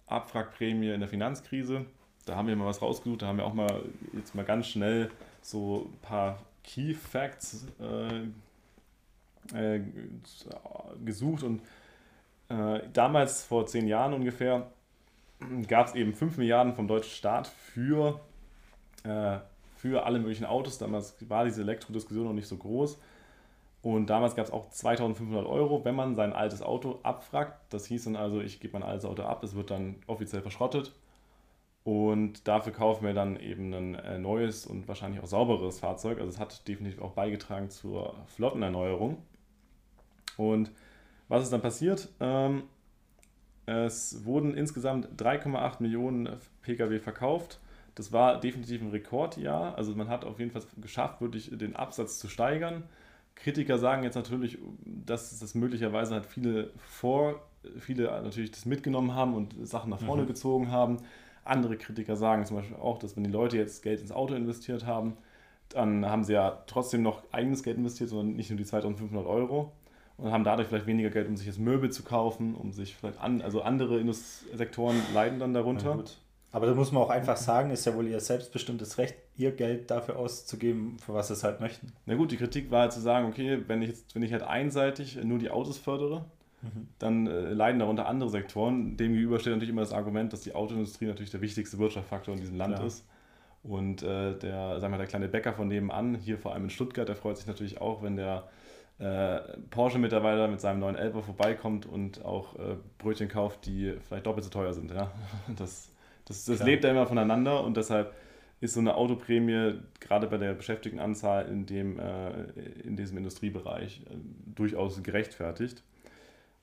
Abwrackprämie 0.07 0.91
in 0.91 0.99
der 0.99 1.09
Finanzkrise. 1.09 1.85
Da 2.25 2.35
haben 2.35 2.47
wir 2.47 2.55
mal 2.55 2.67
was 2.67 2.81
rausgesucht, 2.81 3.23
da 3.23 3.27
haben 3.27 3.37
wir 3.37 3.45
auch 3.45 3.53
mal 3.53 3.83
jetzt 4.13 4.35
mal 4.35 4.45
ganz 4.45 4.67
schnell 4.67 5.09
so 5.41 5.89
ein 5.91 5.99
paar 6.01 6.37
Key 6.63 6.93
Facts 6.93 7.65
äh, 7.79 8.27
äh, 9.57 9.81
gesucht 11.03 11.41
und 11.41 11.61
äh, 12.51 12.81
damals, 12.91 13.43
vor 13.43 13.65
zehn 13.65 13.87
Jahren 13.87 14.13
ungefähr, 14.13 14.67
gab 15.67 15.87
es 15.87 15.95
eben 15.95 16.13
5 16.13 16.37
Milliarden 16.37 16.73
vom 16.75 16.87
deutschen 16.87 17.11
Staat 17.11 17.47
für, 17.47 18.19
äh, 19.03 19.37
für 19.77 20.05
alle 20.05 20.19
möglichen 20.19 20.45
Autos. 20.45 20.77
Damals 20.77 21.15
war 21.29 21.45
diese 21.45 21.61
Elektrodiskussion 21.61 22.25
noch 22.25 22.33
nicht 22.33 22.47
so 22.47 22.57
groß. 22.57 22.99
Und 23.81 24.09
damals 24.11 24.35
gab 24.35 24.45
es 24.45 24.51
auch 24.51 24.69
2500 24.69 25.45
Euro, 25.45 25.83
wenn 25.83 25.95
man 25.95 26.15
sein 26.15 26.33
altes 26.33 26.61
Auto 26.61 26.99
abfragt. 27.03 27.59
Das 27.73 27.85
hieß 27.87 28.03
dann 28.05 28.15
also, 28.15 28.39
ich 28.39 28.59
gebe 28.59 28.73
mein 28.73 28.83
altes 28.83 29.05
Auto 29.05 29.23
ab, 29.23 29.43
es 29.43 29.55
wird 29.55 29.71
dann 29.71 29.95
offiziell 30.07 30.41
verschrottet. 30.41 30.93
Und 31.83 32.47
dafür 32.47 32.73
kaufen 32.73 33.05
wir 33.05 33.15
dann 33.15 33.39
eben 33.39 33.73
ein 33.73 33.95
äh, 33.95 34.19
neues 34.19 34.67
und 34.67 34.87
wahrscheinlich 34.87 35.21
auch 35.21 35.25
sauberes 35.25 35.79
Fahrzeug. 35.79 36.19
Also 36.19 36.29
es 36.29 36.39
hat 36.39 36.67
definitiv 36.67 37.01
auch 37.01 37.13
beigetragen 37.13 37.71
zur 37.71 38.15
Flottenerneuerung. 38.27 39.17
Und 40.37 40.71
was 41.27 41.43
ist 41.43 41.51
dann 41.51 41.61
passiert? 41.61 42.09
Ähm, 42.19 42.63
es 43.65 44.25
wurden 44.25 44.53
insgesamt 44.53 45.07
3,8 45.19 45.81
Millionen 45.81 46.29
Pkw 46.61 46.99
verkauft. 46.99 47.59
Das 47.95 48.11
war 48.11 48.39
definitiv 48.39 48.81
ein 48.81 48.89
Rekordjahr. 48.89 49.75
Also 49.75 49.95
man 49.95 50.07
hat 50.07 50.23
auf 50.23 50.39
jeden 50.39 50.51
Fall 50.51 50.61
geschafft, 50.81 51.19
wirklich 51.19 51.49
den 51.51 51.75
Absatz 51.75 52.19
zu 52.19 52.27
steigern. 52.27 52.83
Kritiker 53.43 53.77
sagen 53.77 54.03
jetzt 54.03 54.15
natürlich, 54.15 54.57
dass 54.85 55.39
das 55.39 55.55
möglicherweise 55.55 56.13
halt 56.13 56.25
viele 56.25 56.71
vor, 56.77 57.41
viele 57.79 58.03
natürlich 58.03 58.51
das 58.51 58.65
mitgenommen 58.65 59.15
haben 59.15 59.33
und 59.33 59.67
Sachen 59.67 59.89
nach 59.89 59.99
vorne 59.99 60.23
mhm. 60.23 60.27
gezogen 60.27 60.71
haben. 60.71 60.97
Andere 61.43 61.77
Kritiker 61.77 62.15
sagen 62.15 62.45
zum 62.45 62.57
Beispiel 62.57 62.77
auch, 62.77 62.99
dass 62.99 63.15
wenn 63.15 63.23
die 63.23 63.31
Leute 63.31 63.57
jetzt 63.57 63.81
Geld 63.81 63.99
ins 63.99 64.11
Auto 64.11 64.35
investiert 64.35 64.85
haben, 64.85 65.17
dann 65.69 66.05
haben 66.05 66.23
sie 66.23 66.33
ja 66.33 66.63
trotzdem 66.67 67.01
noch 67.01 67.23
eigenes 67.31 67.63
Geld 67.63 67.77
investiert, 67.77 68.09
sondern 68.09 68.35
nicht 68.35 68.49
nur 68.49 68.57
die 68.57 68.65
2500 68.65 69.25
Euro 69.25 69.71
und 70.17 70.31
haben 70.31 70.43
dadurch 70.43 70.67
vielleicht 70.67 70.85
weniger 70.85 71.09
Geld, 71.09 71.27
um 71.27 71.35
sich 71.35 71.47
jetzt 71.47 71.59
Möbel 71.59 71.91
zu 71.91 72.03
kaufen, 72.03 72.53
um 72.53 72.71
sich 72.71 72.95
vielleicht 72.95 73.19
an, 73.19 73.41
also 73.41 73.63
andere 73.63 73.99
Indust 73.99 74.45
Sektoren 74.55 75.01
leiden 75.13 75.39
dann 75.39 75.53
darunter. 75.53 75.95
Ja, 75.95 76.03
Aber 76.51 76.65
da 76.65 76.73
muss 76.73 76.91
man 76.91 77.03
auch 77.03 77.09
einfach 77.09 77.37
sagen, 77.37 77.71
ist 77.71 77.85
ja 77.85 77.95
wohl 77.95 78.07
ihr 78.07 78.19
selbstbestimmtes 78.19 78.97
Recht, 78.97 79.15
ihr 79.37 79.51
Geld 79.51 79.89
dafür 79.89 80.17
auszugeben, 80.17 80.97
für 80.99 81.13
was 81.13 81.27
sie 81.29 81.33
es 81.33 81.43
halt 81.43 81.61
möchten. 81.61 81.93
Na 82.05 82.15
gut, 82.15 82.31
die 82.31 82.37
Kritik 82.37 82.69
war 82.71 82.81
halt 82.81 82.91
zu 82.91 82.99
sagen, 82.99 83.27
okay, 83.27 83.63
wenn 83.67 83.81
ich 83.81 83.89
jetzt, 83.89 84.13
wenn 84.15 84.23
ich 84.23 84.33
halt 84.33 84.43
einseitig 84.43 85.17
nur 85.23 85.39
die 85.39 85.49
Autos 85.49 85.77
fördere, 85.77 86.25
mhm. 86.61 86.87
dann 86.99 87.27
äh, 87.27 87.53
leiden 87.53 87.79
darunter 87.79 88.07
andere 88.07 88.29
Sektoren. 88.29 88.97
Demgegenüber 88.97 89.39
steht 89.39 89.53
natürlich 89.53 89.69
immer 89.69 89.81
das 89.81 89.93
Argument, 89.93 90.33
dass 90.33 90.41
die 90.41 90.53
Autoindustrie 90.53 91.05
natürlich 91.05 91.31
der 91.31 91.41
wichtigste 91.41 91.77
Wirtschaftsfaktor 91.79 92.33
in 92.33 92.41
diesem 92.41 92.57
Land 92.57 92.75
Klar. 92.75 92.87
ist. 92.87 93.07
Und 93.63 94.03
äh, 94.03 94.37
der, 94.37 94.79
sagen 94.79 94.91
wir, 94.91 94.97
der 94.97 95.07
kleine 95.07 95.29
Bäcker 95.29 95.53
von 95.53 95.67
nebenan, 95.67 96.15
hier 96.15 96.37
vor 96.37 96.53
allem 96.53 96.65
in 96.65 96.69
Stuttgart, 96.69 97.07
der 97.07 97.15
freut 97.15 97.37
sich 97.37 97.47
natürlich 97.47 97.79
auch, 97.79 98.01
wenn 98.01 98.17
der 98.17 98.49
äh, 98.97 99.39
Porsche-Mitarbeiter 99.69 100.47
mit 100.47 100.59
seinem 100.59 100.79
neuen 100.79 100.95
Elber 100.95 101.21
vorbeikommt 101.23 101.85
und 101.85 102.25
auch 102.25 102.55
äh, 102.55 102.75
Brötchen 102.97 103.29
kauft, 103.29 103.65
die 103.65 103.93
vielleicht 104.07 104.25
doppelt 104.25 104.43
so 104.43 104.49
teuer 104.49 104.73
sind. 104.73 104.91
Ja? 104.91 105.11
Das, 105.57 105.90
das, 106.31 106.45
das 106.45 106.63
lebt 106.65 106.83
ja 106.83 106.91
immer 106.91 107.05
voneinander 107.05 107.63
und 107.63 107.77
deshalb 107.77 108.13
ist 108.59 108.73
so 108.73 108.79
eine 108.79 108.95
Autoprämie 108.95 109.79
gerade 109.99 110.27
bei 110.27 110.37
der 110.37 110.53
Beschäftigtenanzahl 110.53 111.47
in, 111.47 111.65
dem, 111.65 111.99
äh, 111.99 112.43
in 112.83 112.95
diesem 112.95 113.17
Industriebereich 113.17 114.01
äh, 114.09 114.15
durchaus 114.55 115.01
gerechtfertigt. 115.01 115.83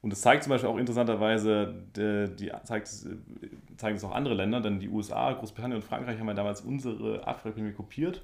Und 0.01 0.11
das 0.11 0.21
zeigt 0.21 0.45
zum 0.45 0.51
Beispiel 0.51 0.71
auch 0.71 0.77
interessanterweise, 0.77 1.75
die, 1.97 2.29
die 2.37 2.53
zeigt, 2.63 2.87
zeigen 2.87 3.97
es 3.97 4.05
auch 4.05 4.13
andere 4.13 4.35
Länder, 4.35 4.61
denn 4.61 4.79
die 4.79 4.89
USA, 4.89 5.33
Großbritannien 5.33 5.81
und 5.81 5.85
Frankreich 5.85 6.21
haben 6.21 6.29
ja 6.29 6.35
damals 6.35 6.61
unsere 6.61 7.27
Abwrackprämie 7.27 7.73
kopiert. 7.73 8.23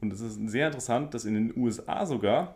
Und 0.00 0.12
es 0.12 0.20
ist 0.20 0.36
sehr 0.48 0.68
interessant, 0.68 1.12
dass 1.12 1.24
in 1.24 1.34
den 1.34 1.56
USA 1.56 2.06
sogar 2.06 2.54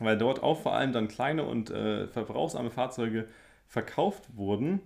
weil 0.00 0.18
dort 0.18 0.42
auch 0.42 0.60
vor 0.60 0.74
allem 0.74 0.92
dann 0.92 1.08
kleine 1.08 1.44
und 1.44 1.70
äh, 1.70 2.06
verbrauchsarme 2.08 2.70
Fahrzeuge 2.70 3.26
verkauft 3.66 4.36
wurden, 4.36 4.80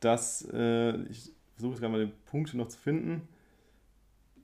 dass, 0.00 0.48
äh, 0.52 0.96
ich 1.04 1.32
versuche 1.56 1.72
jetzt 1.72 1.80
gerade 1.80 1.92
mal 1.92 2.06
den 2.06 2.12
Punkt 2.26 2.54
noch 2.54 2.68
zu 2.68 2.78
finden, 2.78 3.28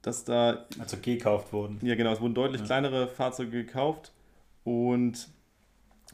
dass 0.01 0.25
da... 0.25 0.65
Also 0.79 0.97
gekauft 1.01 1.53
wurden. 1.53 1.79
Ja 1.81 1.95
genau, 1.95 2.11
es 2.11 2.19
wurden 2.19 2.33
deutlich 2.33 2.61
ja. 2.61 2.67
kleinere 2.67 3.07
Fahrzeuge 3.07 3.63
gekauft 3.63 4.11
und 4.63 5.29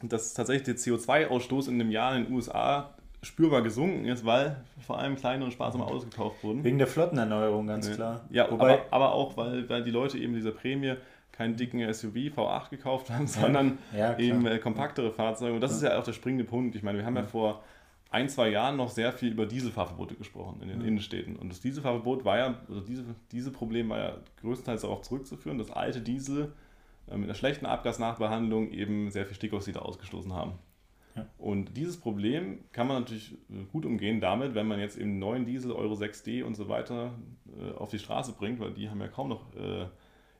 dass 0.02 0.34
tatsächlich 0.34 0.64
der 0.64 0.76
CO2-Ausstoß 0.76 1.68
in 1.68 1.78
dem 1.78 1.90
Jahr 1.90 2.16
in 2.16 2.24
den 2.24 2.34
USA 2.34 2.94
spürbar 3.22 3.62
gesunken 3.62 4.06
ist, 4.06 4.24
weil 4.24 4.56
vor 4.86 4.98
allem 4.98 5.16
kleine 5.16 5.44
und 5.44 5.52
sparsame 5.52 5.84
Autos 5.84 6.04
gekauft 6.04 6.42
wurden. 6.42 6.64
Wegen 6.64 6.78
der 6.78 6.86
Flottenerneuerung, 6.86 7.66
ganz 7.66 7.88
ja. 7.88 7.94
klar. 7.94 8.20
Ja, 8.30 8.50
Wobei, 8.50 8.74
aber, 8.74 8.86
aber 8.90 9.12
auch, 9.12 9.36
weil, 9.36 9.68
weil 9.68 9.82
die 9.82 9.90
Leute 9.90 10.18
eben 10.18 10.34
dieser 10.34 10.52
Prämie 10.52 10.94
keinen 11.32 11.56
dicken 11.56 11.92
SUV 11.92 12.14
V8 12.14 12.70
gekauft 12.70 13.10
haben, 13.10 13.26
sondern 13.26 13.78
ja, 13.96 14.18
eben 14.18 14.46
äh, 14.46 14.58
kompaktere 14.58 15.10
Fahrzeuge. 15.10 15.54
Und 15.54 15.60
das 15.60 15.72
ist 15.72 15.82
ja 15.82 15.98
auch 15.98 16.04
der 16.04 16.12
springende 16.12 16.44
Punkt. 16.44 16.76
Ich 16.76 16.82
meine, 16.82 16.98
wir 16.98 17.04
haben 17.04 17.16
ja 17.16 17.22
vor 17.22 17.62
ein, 18.10 18.28
zwei 18.28 18.50
Jahren 18.50 18.76
noch 18.76 18.90
sehr 18.90 19.12
viel 19.12 19.32
über 19.32 19.46
Dieselfahrverbote 19.46 20.16
gesprochen 20.16 20.60
in 20.62 20.68
den 20.68 20.80
mhm. 20.80 20.86
Innenstädten. 20.86 21.36
Und 21.36 21.48
das 21.48 21.60
Dieselfahrverbot 21.60 22.24
war 22.24 22.38
ja, 22.38 22.60
also 22.68 22.80
diese, 22.80 23.04
diese 23.30 23.52
Problem 23.52 23.88
war 23.88 23.98
ja 23.98 24.16
größtenteils 24.40 24.82
darauf 24.82 25.02
zurückzuführen, 25.02 25.58
dass 25.58 25.70
alte 25.70 26.00
Diesel 26.00 26.52
äh, 27.08 27.16
mit 27.16 27.24
einer 27.24 27.34
schlechten 27.34 27.66
Abgasnachbehandlung 27.66 28.72
eben 28.72 29.10
sehr 29.10 29.26
viel 29.26 29.36
Stickoxide 29.36 29.80
ausgestoßen 29.80 30.32
haben. 30.32 30.54
Ja. 31.14 31.26
Und 31.38 31.76
dieses 31.76 31.98
Problem 31.98 32.64
kann 32.72 32.88
man 32.88 33.00
natürlich 33.00 33.32
äh, 33.32 33.64
gut 33.72 33.86
umgehen 33.86 34.20
damit, 34.20 34.56
wenn 34.56 34.66
man 34.66 34.80
jetzt 34.80 34.98
eben 34.98 35.20
neuen 35.20 35.46
Diesel, 35.46 35.70
Euro 35.70 35.94
6D 35.94 36.42
und 36.42 36.56
so 36.56 36.68
weiter 36.68 37.12
äh, 37.58 37.76
auf 37.76 37.90
die 37.90 37.98
Straße 38.00 38.32
bringt, 38.32 38.58
weil 38.58 38.72
die 38.72 38.90
haben 38.90 39.00
ja 39.00 39.08
kaum 39.08 39.28
noch 39.28 39.54
äh, 39.54 39.86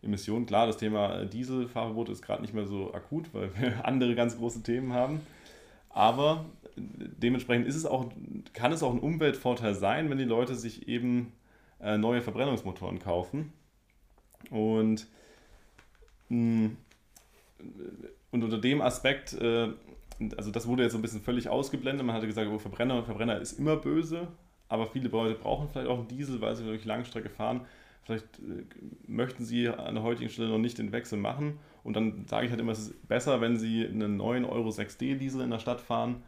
Emissionen. 0.03 0.47
Klar, 0.47 0.67
das 0.67 0.77
Thema 0.77 1.25
Dieselfahrverbot 1.25 2.09
ist 2.09 2.23
gerade 2.23 2.43
nicht 2.43 2.55
mehr 2.55 2.67
so 2.67 2.93
akut, 2.95 3.33
weil 3.33 3.51
wir 3.57 3.85
andere 3.87 4.17
ganz 4.17 4.37
große 4.37 4.65
Themen 4.65 4.93
haben. 4.93 5.21
Aber 5.91 6.47
dementsprechend 6.77 7.67
ist 7.67 7.77
es 7.77 7.85
auch, 7.85 8.11
kann 8.53 8.73
es 8.73 8.83
auch 8.83 8.93
ein 8.93 9.01
Umweltvorteil 9.01 9.75
sein, 9.75 10.09
wenn 10.09 10.19
die 10.19 10.25
Leute 10.25 10.55
sich 10.55 10.89
eben 10.89 11.33
äh, 11.81 11.99
neue 11.99 12.23
Verbrennungsmotoren 12.23 12.99
kaufen. 12.99 13.53
Und, 14.51 15.07
mh, 16.29 16.69
mm, 16.69 16.77
und 18.31 18.45
unter 18.45 18.59
dem 18.59 18.81
Aspekt, 18.81 19.35
äh, 19.35 19.69
also 20.37 20.51
das 20.51 20.67
wurde 20.67 20.85
jetzt 20.85 20.93
so 20.93 20.99
ein 20.99 21.03
bisschen 21.03 21.21
völlig 21.21 21.49
ausgeblendet. 21.49 22.07
Man 22.07 22.15
hatte 22.15 22.27
gesagt, 22.27 22.49
oh, 22.51 22.59
Verbrenner, 22.59 23.03
Verbrenner 23.03 23.39
ist 23.41 23.59
immer 23.59 23.77
böse, 23.77 24.29
aber 24.69 24.87
viele 24.87 25.09
Leute 25.09 25.35
brauchen 25.35 25.69
vielleicht 25.69 25.89
auch 25.89 25.99
einen 25.99 26.09
Diesel, 26.09 26.41
weil 26.41 26.55
sie 26.55 26.65
durch 26.65 26.85
Langstrecke 26.85 27.29
fahren. 27.29 27.63
Vielleicht 28.05 28.39
äh, 28.39 28.65
möchten 29.07 29.45
Sie 29.45 29.69
an 29.69 29.95
der 29.95 30.05
heutigen 30.05 30.31
Stelle 30.31 30.49
noch 30.49 30.59
nicht 30.59 30.79
den 30.79 30.93
Wechsel 30.93 31.19
machen. 31.19 31.59
Und 31.83 31.95
dann 31.95 32.27
sage 32.27 32.47
ich 32.47 32.51
halt 32.51 32.61
immer, 32.61 32.73
es 32.73 32.81
ist 32.81 33.09
besser, 33.09 33.41
wenn 33.41 33.57
Sie 33.57 33.87
einen 33.87 34.17
neuen 34.17 34.45
Euro 34.45 34.71
6D 34.71 35.17
Diesel 35.17 35.43
in 35.43 35.51
der 35.51 35.59
Stadt 35.59 35.81
fahren, 35.81 36.23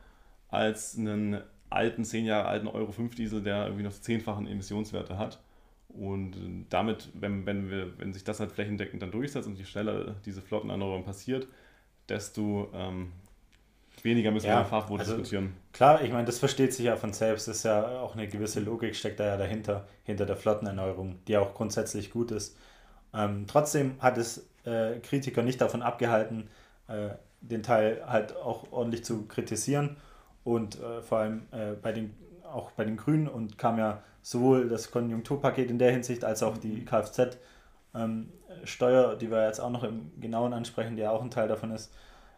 als 0.48 0.96
einen 0.98 1.40
alten, 1.70 2.04
10 2.04 2.24
Jahre 2.26 2.48
alten 2.48 2.66
Euro 2.66 2.92
5 2.92 3.14
Diesel, 3.14 3.42
der 3.42 3.64
irgendwie 3.64 3.85
noch 3.85 3.92
zehnfachen 3.92 4.46
Emissionswerte 4.46 5.18
hat. 5.18 5.40
Und 5.88 6.37
äh, 6.37 6.64
damit, 6.70 7.11
wenn, 7.14 7.46
wenn, 7.46 7.70
wir, 7.70 7.98
wenn 7.98 8.12
sich 8.12 8.24
das 8.24 8.40
halt 8.40 8.52
flächendeckend 8.52 9.02
dann 9.02 9.11
durchsetzt 9.11 9.48
und 9.48 9.58
je 9.58 9.64
schneller 9.64 10.16
diese 10.24 10.42
Flottenerneuerung 10.42 11.04
passiert, 11.04 11.46
desto 12.08 12.70
ähm, 12.74 13.12
weniger 14.02 14.31
müssen 14.31 14.46
ja, 14.46 14.55
wir 14.55 14.61
einfach 14.61 14.88
wo 14.88 14.96
also 14.96 15.16
diskutieren. 15.16 15.55
Klar, 15.72 16.02
ich 16.02 16.11
meine, 16.12 16.24
das 16.24 16.38
versteht 16.38 16.72
sich 16.74 16.87
ja 16.87 16.96
von 16.96 17.12
selbst. 17.12 17.48
Das 17.48 17.59
ist 17.59 17.64
ja 17.64 18.00
auch 18.00 18.14
eine 18.14 18.28
gewisse 18.28 18.61
Logik, 18.61 18.96
steckt 18.96 19.20
da 19.20 19.26
ja 19.26 19.37
dahinter, 19.37 19.87
hinter 20.05 20.26
der 20.26 20.37
Flottenerneuerung, 20.37 21.18
die 21.26 21.37
auch 21.37 21.55
grundsätzlich 21.55 22.11
gut 22.11 22.31
ist. 22.31 22.57
Ähm, 23.14 23.46
trotzdem 23.46 23.94
hat 24.00 24.18
es 24.18 24.48
äh, 24.64 24.98
Kritiker 25.00 25.42
nicht 25.42 25.61
davon 25.61 25.83
abgehalten, 25.83 26.48
äh, 26.88 27.11
den 27.40 27.62
Teil 27.62 28.02
halt 28.07 28.37
auch 28.37 28.72
ordentlich 28.72 29.05
zu 29.05 29.26
kritisieren 29.26 29.96
und 30.44 30.81
äh, 30.81 31.02
vor 31.02 31.18
allem 31.18 31.42
äh, 31.50 31.72
bei 31.72 31.92
den, 31.92 32.14
auch 32.44 32.70
bei 32.72 32.85
den 32.85 32.96
Grünen 32.96 33.28
und 33.28 33.59
kam 33.59 33.78
ja 33.78 34.02
sowohl 34.22 34.68
das 34.68 34.90
Konjunkturpaket 34.90 35.70
in 35.70 35.78
der 35.78 35.90
Hinsicht 35.90 36.24
als 36.24 36.42
auch 36.42 36.57
die 36.57 36.85
Kfz-Steuer, 36.85 37.42
ähm, 37.94 39.18
die 39.18 39.31
wir 39.31 39.46
jetzt 39.46 39.61
auch 39.61 39.70
noch 39.70 39.85
im 39.85 40.12
Genauen 40.20 40.52
ansprechen, 40.52 40.96
die 40.96 41.02
ja 41.02 41.11
auch 41.11 41.22
ein 41.22 41.31
Teil 41.31 41.48
davon 41.48 41.72
ist, 41.72 41.92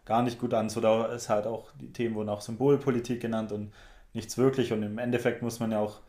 gar 0.04 0.22
nicht 0.22 0.38
gut 0.38 0.54
an. 0.54 0.68
So 0.68 0.80
da 0.80 1.06
ist 1.06 1.28
halt 1.28 1.46
auch, 1.46 1.70
die 1.80 1.92
Themen 1.92 2.14
wurden 2.14 2.28
auch 2.28 2.40
Symbolpolitik 2.40 3.20
genannt 3.20 3.52
und 3.52 3.72
nichts 4.12 4.38
wirklich. 4.38 4.72
Und 4.72 4.82
im 4.82 4.98
Endeffekt 4.98 5.42
muss 5.42 5.60
man 5.60 5.72
ja 5.72 5.80
auch, 5.80 6.00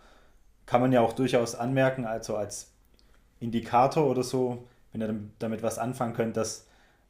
kann 0.66 0.82
man 0.82 0.92
ja 0.92 1.02
auch 1.02 1.14
durchaus 1.14 1.56
anmerken, 1.56 2.06
also 2.06 2.36
als 2.36 2.72
Indikator 3.40 4.06
oder 4.06 4.24
so, 4.24 4.68
wenn 4.92 5.02
ihr 5.02 5.16
damit 5.40 5.62
was 5.64 5.78
anfangen 5.78 6.14
könnt, 6.14 6.38
dass 6.38 6.68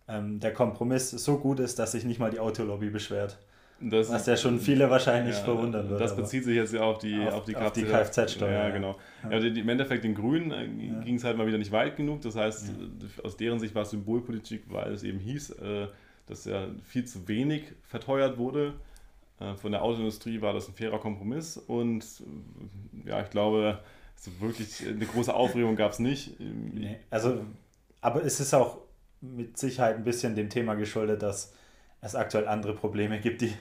ähm, 0.08 0.40
der 0.40 0.54
Kompromiss 0.54 1.12
so 1.12 1.38
gut 1.38 1.60
ist, 1.60 1.80
dass 1.80 1.94
sich 1.94 2.06
nicht 2.06 2.20
mal 2.20 2.32
die 2.32 2.40
Autolobby 2.40 2.90
beschwert. 2.90 3.38
Das 3.82 4.10
was 4.10 4.26
ja 4.26 4.38
schon 4.38 4.60
viele 4.60 4.90
wahrscheinlich 4.90 5.36
ja, 5.36 5.44
verwundern 5.44 5.90
würde. 5.90 6.02
Das 6.02 6.16
bezieht 6.16 6.46
sich 6.46 6.56
jetzt 6.56 6.74
ja 6.74 6.82
auf 6.82 6.98
die, 6.98 7.20
auf, 7.28 7.34
auf 7.56 7.74
die, 7.74 7.84
Kfz-Steuer. 7.84 8.50
Ja, 8.50 8.70
genau. 8.70 8.96
Ja. 9.30 9.38
Ja, 9.38 9.46
Im 9.46 9.68
Endeffekt 9.68 10.06
den 10.06 10.16
Grünen 10.16 10.52
äh, 10.52 11.04
ging 11.04 11.16
es 11.16 11.26
halt 11.26 11.38
mal 11.38 11.46
wieder 11.46 11.58
nicht 11.58 11.74
weit 11.74 11.98
genug. 11.98 12.22
Das 12.22 12.38
heißt, 12.38 12.72
aus 13.24 13.36
deren 13.36 13.60
Sicht 13.60 13.76
war 13.76 13.82
es 13.82 13.90
Symbolpolitik, 13.90 14.64
weil 14.70 14.94
es 14.94 15.04
eben 15.04 15.20
hieß, 15.20 15.50
äh, 15.52 15.88
dass 16.28 16.46
ja 16.46 16.68
viel 16.84 17.06
zu 17.06 17.28
wenig 17.28 17.74
verteuert 17.84 18.38
wurde. 18.38 18.74
Äh, 19.40 19.56
von 19.56 19.72
der 19.72 19.84
Autoindustrie 19.84 20.42
war 20.42 20.54
das 20.54 20.68
ein 20.68 20.74
fairer 20.74 21.00
Kompromiss 21.00 21.58
und 21.58 22.04
äh, 22.04 23.10
ja, 23.10 23.22
ich 23.22 23.30
glaube, 23.30 23.80
so 24.16 24.32
wirklich 24.40 24.88
eine 24.88 25.06
große 25.06 25.34
Aufregung 25.34 25.76
gab 25.76 25.92
es 25.92 26.00
nicht. 26.00 26.40
Nee, 26.40 26.98
also, 27.10 27.46
aber 28.02 28.24
es 28.24 28.40
ist 28.40 28.54
auch 28.54 28.80
mit 29.22 29.58
Sicherheit 29.58 29.96
ein 29.96 30.04
bisschen 30.04 30.36
dem 30.36 30.50
Thema 30.50 30.76
geschuldet, 30.76 31.22
dass 31.22 31.54
es 32.02 32.16
aktuell 32.16 32.48
andere 32.48 32.74
Probleme 32.74 33.20
gibt, 33.20 33.42
die 33.42 33.54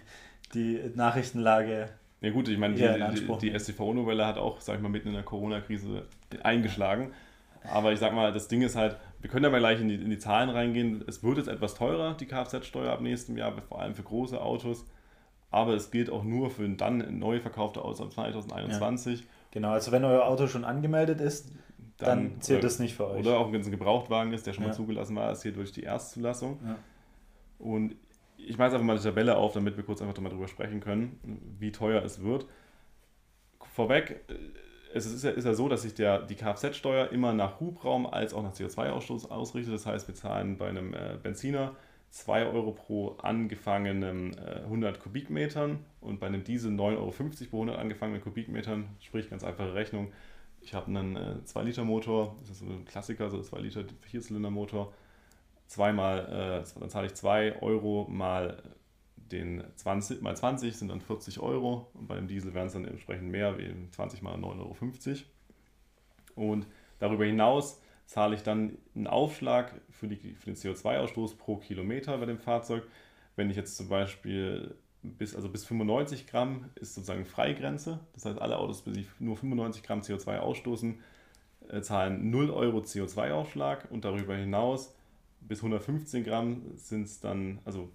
die 0.54 0.80
Nachrichtenlage. 0.94 1.88
Ja 2.20 2.30
gut, 2.30 2.48
ich 2.48 2.58
meine, 2.58 2.74
die, 2.74 3.20
die, 3.20 3.38
die 3.38 3.58
STV-Novelle 3.58 4.24
hat 4.24 4.38
auch, 4.38 4.60
sag 4.60 4.76
ich 4.76 4.82
mal, 4.82 4.88
mitten 4.88 5.08
in 5.08 5.14
der 5.14 5.24
Corona-Krise 5.24 6.06
eingeschlagen. 6.42 7.12
Aber 7.70 7.92
ich 7.92 7.98
sag 7.98 8.14
mal, 8.14 8.32
das 8.32 8.48
Ding 8.48 8.62
ist 8.62 8.76
halt, 8.76 8.96
wir 9.24 9.30
können 9.30 9.46
aber 9.46 9.58
gleich 9.58 9.80
in 9.80 9.88
die, 9.88 9.94
in 9.94 10.10
die 10.10 10.18
Zahlen 10.18 10.50
reingehen. 10.50 11.02
Es 11.06 11.24
wird 11.24 11.38
jetzt 11.38 11.48
etwas 11.48 11.74
teurer, 11.74 12.12
die 12.12 12.26
Kfz-Steuer 12.26 12.92
ab 12.92 13.00
nächstem 13.00 13.38
Jahr, 13.38 13.54
vor 13.62 13.80
allem 13.80 13.94
für 13.94 14.02
große 14.02 14.38
Autos. 14.38 14.84
Aber 15.50 15.72
es 15.72 15.90
gilt 15.90 16.10
auch 16.10 16.24
nur 16.24 16.50
für 16.50 16.68
dann 16.68 17.20
neu 17.20 17.40
verkaufte 17.40 17.82
Autos 17.82 18.02
ab 18.02 18.12
2021. 18.12 19.20
Ja. 19.20 19.26
Genau, 19.50 19.70
also 19.70 19.92
wenn 19.92 20.04
euer 20.04 20.26
Auto 20.26 20.46
schon 20.46 20.66
angemeldet 20.66 21.22
ist, 21.22 21.50
dann, 21.96 22.32
dann 22.32 22.40
zählt 22.42 22.64
das 22.64 22.78
nicht 22.78 22.96
für 22.96 23.08
euch. 23.08 23.20
Oder 23.20 23.38
auch 23.38 23.50
wenn 23.50 23.62
es 23.62 23.66
ein 23.66 23.70
Gebrauchtwagen 23.70 24.30
ist, 24.34 24.46
der 24.46 24.52
schon 24.52 24.64
ja. 24.64 24.68
mal 24.68 24.74
zugelassen 24.74 25.16
war, 25.16 25.32
es 25.32 25.40
zählt 25.40 25.56
durch 25.56 25.72
die 25.72 25.84
Erstzulassung. 25.84 26.58
Ja. 26.62 26.76
Und 27.58 27.96
ich 28.36 28.58
mache 28.58 28.66
jetzt 28.66 28.74
einfach 28.74 28.86
mal 28.86 28.98
die 28.98 29.04
Tabelle 29.04 29.38
auf, 29.38 29.54
damit 29.54 29.78
wir 29.78 29.84
kurz 29.84 30.02
einfach 30.02 30.20
mal 30.20 30.28
drüber 30.28 30.48
sprechen 30.48 30.80
können, 30.80 31.18
wie 31.58 31.72
teuer 31.72 32.02
es 32.02 32.22
wird. 32.22 32.44
Vorweg, 33.72 34.22
äh, 34.28 34.34
es 34.94 35.06
ist 35.06 35.24
ja, 35.24 35.30
ist 35.30 35.44
ja 35.44 35.54
so, 35.54 35.68
dass 35.68 35.82
sich 35.82 35.94
der, 35.94 36.22
die 36.22 36.36
Kfz-Steuer 36.36 37.10
immer 37.10 37.32
nach 37.32 37.60
Hubraum 37.60 38.06
als 38.06 38.32
auch 38.32 38.42
nach 38.42 38.54
CO2-Ausstoß 38.54 39.28
ausrichtet. 39.30 39.74
Das 39.74 39.86
heißt, 39.86 40.06
wir 40.06 40.14
zahlen 40.14 40.56
bei 40.56 40.68
einem 40.68 40.94
äh, 40.94 41.18
Benziner 41.22 41.74
2 42.10 42.46
Euro 42.46 42.70
pro 42.70 43.16
angefangenen 43.18 44.38
äh, 44.38 44.60
100 44.64 45.00
Kubikmetern 45.00 45.80
und 46.00 46.20
bei 46.20 46.28
einem 46.28 46.44
Diesel 46.44 46.70
9,50 46.70 46.96
Euro 46.96 47.10
pro 47.50 47.56
100 47.62 47.78
angefangenen 47.78 48.22
Kubikmetern, 48.22 48.88
sprich 49.00 49.28
ganz 49.28 49.42
einfache 49.42 49.74
Rechnung. 49.74 50.12
Ich 50.60 50.74
habe 50.74 50.86
einen 50.86 51.16
äh, 51.16 51.36
2-Liter-Motor, 51.44 52.36
das 52.40 52.50
ist 52.50 52.58
so 52.60 52.66
ein 52.66 52.84
Klassiker, 52.84 53.30
so 53.30 53.38
ein 53.38 53.42
2 53.42 53.58
Liter 53.58 53.84
Vierzylinder-Motor 54.02 54.92
zweimal, 55.66 56.62
äh, 56.64 56.80
dann 56.80 56.90
zahle 56.90 57.08
ich 57.08 57.14
2 57.14 57.60
Euro 57.62 58.06
mal 58.08 58.62
den 59.32 59.64
20 59.76 60.22
mal 60.22 60.36
20 60.36 60.76
sind 60.76 60.88
dann 60.88 61.00
40 61.00 61.40
Euro 61.40 61.88
und 61.94 62.06
bei 62.06 62.16
dem 62.16 62.28
Diesel 62.28 62.54
wären 62.54 62.66
es 62.66 62.72
dann 62.74 62.84
entsprechend 62.84 63.30
mehr, 63.30 63.58
wie 63.58 63.72
20 63.90 64.22
mal 64.22 64.36
9,50 64.36 65.10
Euro. 66.36 66.46
Und 66.48 66.66
darüber 66.98 67.24
hinaus 67.24 67.80
zahle 68.06 68.34
ich 68.34 68.42
dann 68.42 68.76
einen 68.94 69.06
Aufschlag 69.06 69.80
für, 69.90 70.08
die, 70.08 70.34
für 70.34 70.46
den 70.46 70.56
CO2-Ausstoß 70.56 71.36
pro 71.36 71.56
Kilometer 71.56 72.18
bei 72.18 72.26
dem 72.26 72.38
Fahrzeug. 72.38 72.84
Wenn 73.36 73.50
ich 73.50 73.56
jetzt 73.56 73.76
zum 73.76 73.88
Beispiel 73.88 74.74
bis, 75.02 75.34
also 75.34 75.48
bis 75.48 75.64
95 75.64 76.26
Gramm 76.26 76.70
ist 76.74 76.94
sozusagen 76.94 77.24
Freigrenze, 77.24 78.00
das 78.14 78.24
heißt 78.24 78.40
alle 78.40 78.58
Autos, 78.58 78.84
die 78.84 79.06
nur 79.18 79.36
95 79.36 79.82
Gramm 79.82 80.00
CO2 80.00 80.38
ausstoßen, 80.38 80.98
äh, 81.68 81.80
zahlen 81.80 82.30
0 82.30 82.50
Euro 82.50 82.78
CO2-Aufschlag 82.78 83.90
und 83.90 84.04
darüber 84.04 84.34
hinaus 84.34 84.94
bis 85.40 85.58
115 85.58 86.24
Gramm 86.24 86.62
sind 86.76 87.04
es 87.04 87.20
dann, 87.20 87.58
also 87.64 87.90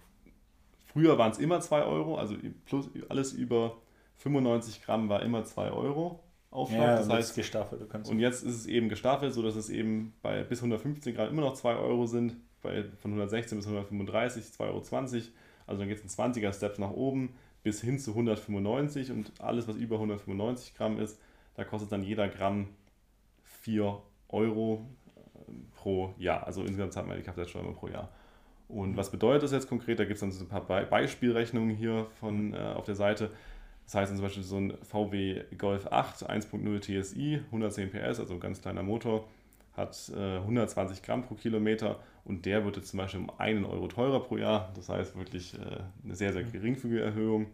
früher 0.92 1.18
waren 1.18 1.32
es 1.32 1.38
immer 1.38 1.60
2 1.60 1.82
Euro, 1.82 2.16
also 2.16 2.36
plus 2.66 2.90
alles 3.08 3.32
über 3.32 3.76
95 4.16 4.82
Gramm 4.82 5.08
war 5.08 5.22
immer 5.22 5.44
2 5.44 5.70
Euro 5.70 6.20
Aufschlag. 6.50 6.80
Ja, 6.80 6.96
das 6.96 7.08
heißt 7.08 7.34
gestaffelt. 7.36 7.94
und 8.08 8.18
jetzt 8.18 8.42
ist 8.42 8.54
es 8.54 8.66
eben 8.66 8.88
gestaffelt, 8.88 9.32
sodass 9.32 9.54
es 9.54 9.70
eben 9.70 10.14
bei 10.20 10.42
bis 10.42 10.58
115 10.58 11.14
Gramm 11.14 11.28
immer 11.28 11.42
noch 11.42 11.54
2 11.54 11.76
Euro 11.76 12.06
sind, 12.06 12.36
bei, 12.60 12.84
von 12.98 13.12
116 13.12 13.58
bis 13.58 13.66
135 13.66 14.44
2,20 14.44 14.60
Euro. 14.66 14.82
Also 15.66 15.80
dann 15.80 15.88
geht 15.88 15.98
es 15.98 16.02
in 16.02 16.08
20er 16.08 16.52
Steps 16.52 16.78
nach 16.78 16.90
oben 16.90 17.34
bis 17.62 17.80
hin 17.80 17.98
zu 17.98 18.10
195 18.10 19.12
und 19.12 19.32
alles, 19.40 19.68
was 19.68 19.76
über 19.76 19.96
195 19.96 20.74
Gramm 20.74 20.98
ist, 20.98 21.20
da 21.54 21.64
kostet 21.64 21.92
dann 21.92 22.02
jeder 22.02 22.28
Gramm 22.28 22.68
4 23.44 24.00
Euro 24.28 24.86
pro 25.76 26.14
Jahr. 26.18 26.46
Also 26.46 26.62
insgesamt 26.62 26.92
zahlt 26.92 27.06
man 27.06 27.16
die 27.16 27.22
Kfz-Steuer 27.22 27.74
pro 27.74 27.88
Jahr. 27.88 28.10
Und 28.72 28.96
was 28.96 29.10
bedeutet 29.10 29.42
das 29.42 29.52
jetzt 29.52 29.68
konkret? 29.68 29.98
Da 29.98 30.04
gibt 30.04 30.14
es 30.14 30.20
dann 30.20 30.30
so 30.30 30.44
ein 30.44 30.48
paar 30.48 30.66
Be 30.66 30.86
Beispielrechnungen 30.88 31.74
hier 31.74 32.06
von, 32.20 32.54
äh, 32.54 32.58
auf 32.58 32.84
der 32.84 32.94
Seite. 32.94 33.30
Das 33.84 33.94
heißt 33.96 34.12
zum 34.12 34.22
Beispiel 34.22 34.44
so 34.44 34.56
ein 34.56 34.74
VW 34.82 35.42
Golf 35.58 35.88
8 35.90 36.30
1.0 36.30 36.80
TSI, 36.80 37.40
110 37.46 37.90
PS, 37.90 38.20
also 38.20 38.34
ein 38.34 38.40
ganz 38.40 38.62
kleiner 38.62 38.84
Motor, 38.84 39.26
hat 39.72 40.12
äh, 40.14 40.36
120 40.36 41.02
Gramm 41.02 41.22
pro 41.22 41.34
Kilometer 41.34 41.98
und 42.24 42.46
der 42.46 42.64
wird 42.64 42.76
jetzt 42.76 42.90
zum 42.90 42.98
Beispiel 42.98 43.20
um 43.20 43.32
einen 43.38 43.64
Euro 43.64 43.88
teurer 43.88 44.20
pro 44.20 44.36
Jahr. 44.36 44.72
Das 44.76 44.88
heißt 44.88 45.16
wirklich 45.16 45.54
äh, 45.54 45.80
eine 46.04 46.14
sehr, 46.14 46.32
sehr 46.32 46.44
geringfügige 46.44 47.00
Erhöhung. 47.00 47.46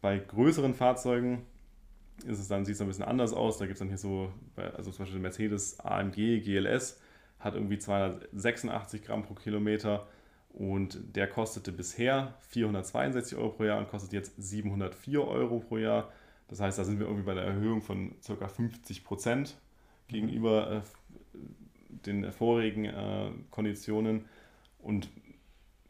Bei 0.00 0.18
größeren 0.18 0.74
Fahrzeugen 0.74 1.46
ist 2.26 2.40
es 2.40 2.48
dann, 2.48 2.64
sieht 2.64 2.74
es 2.74 2.80
ein 2.80 2.88
bisschen 2.88 3.04
anders 3.04 3.32
aus. 3.32 3.58
Da 3.58 3.66
gibt 3.66 3.74
es 3.74 3.78
dann 3.78 3.88
hier 3.88 3.98
so, 3.98 4.32
also 4.56 4.90
zum 4.90 5.04
Beispiel 5.04 5.20
Mercedes 5.20 5.78
AMG 5.78 6.40
GLS 6.40 7.00
hat 7.38 7.54
irgendwie 7.54 7.78
286 7.78 9.02
Gramm 9.02 9.22
pro 9.22 9.34
Kilometer 9.34 10.06
und 10.52 11.16
der 11.16 11.28
kostete 11.28 11.72
bisher 11.72 12.34
462 12.48 13.38
Euro 13.38 13.50
pro 13.50 13.64
Jahr 13.64 13.78
und 13.78 13.88
kostet 13.88 14.12
jetzt 14.12 14.34
704 14.36 15.26
Euro 15.26 15.60
pro 15.60 15.78
Jahr. 15.78 16.12
Das 16.48 16.60
heißt, 16.60 16.78
da 16.78 16.84
sind 16.84 16.98
wir 16.98 17.06
irgendwie 17.06 17.24
bei 17.24 17.32
einer 17.32 17.42
Erhöhung 17.42 17.80
von 17.80 18.14
ca. 18.26 18.48
50 18.48 19.04
Prozent 19.04 19.56
gegenüber 20.08 20.70
äh, 20.70 20.80
den 21.88 22.30
vorigen 22.32 22.84
äh, 22.84 23.30
Konditionen. 23.50 24.26
Und 24.78 25.08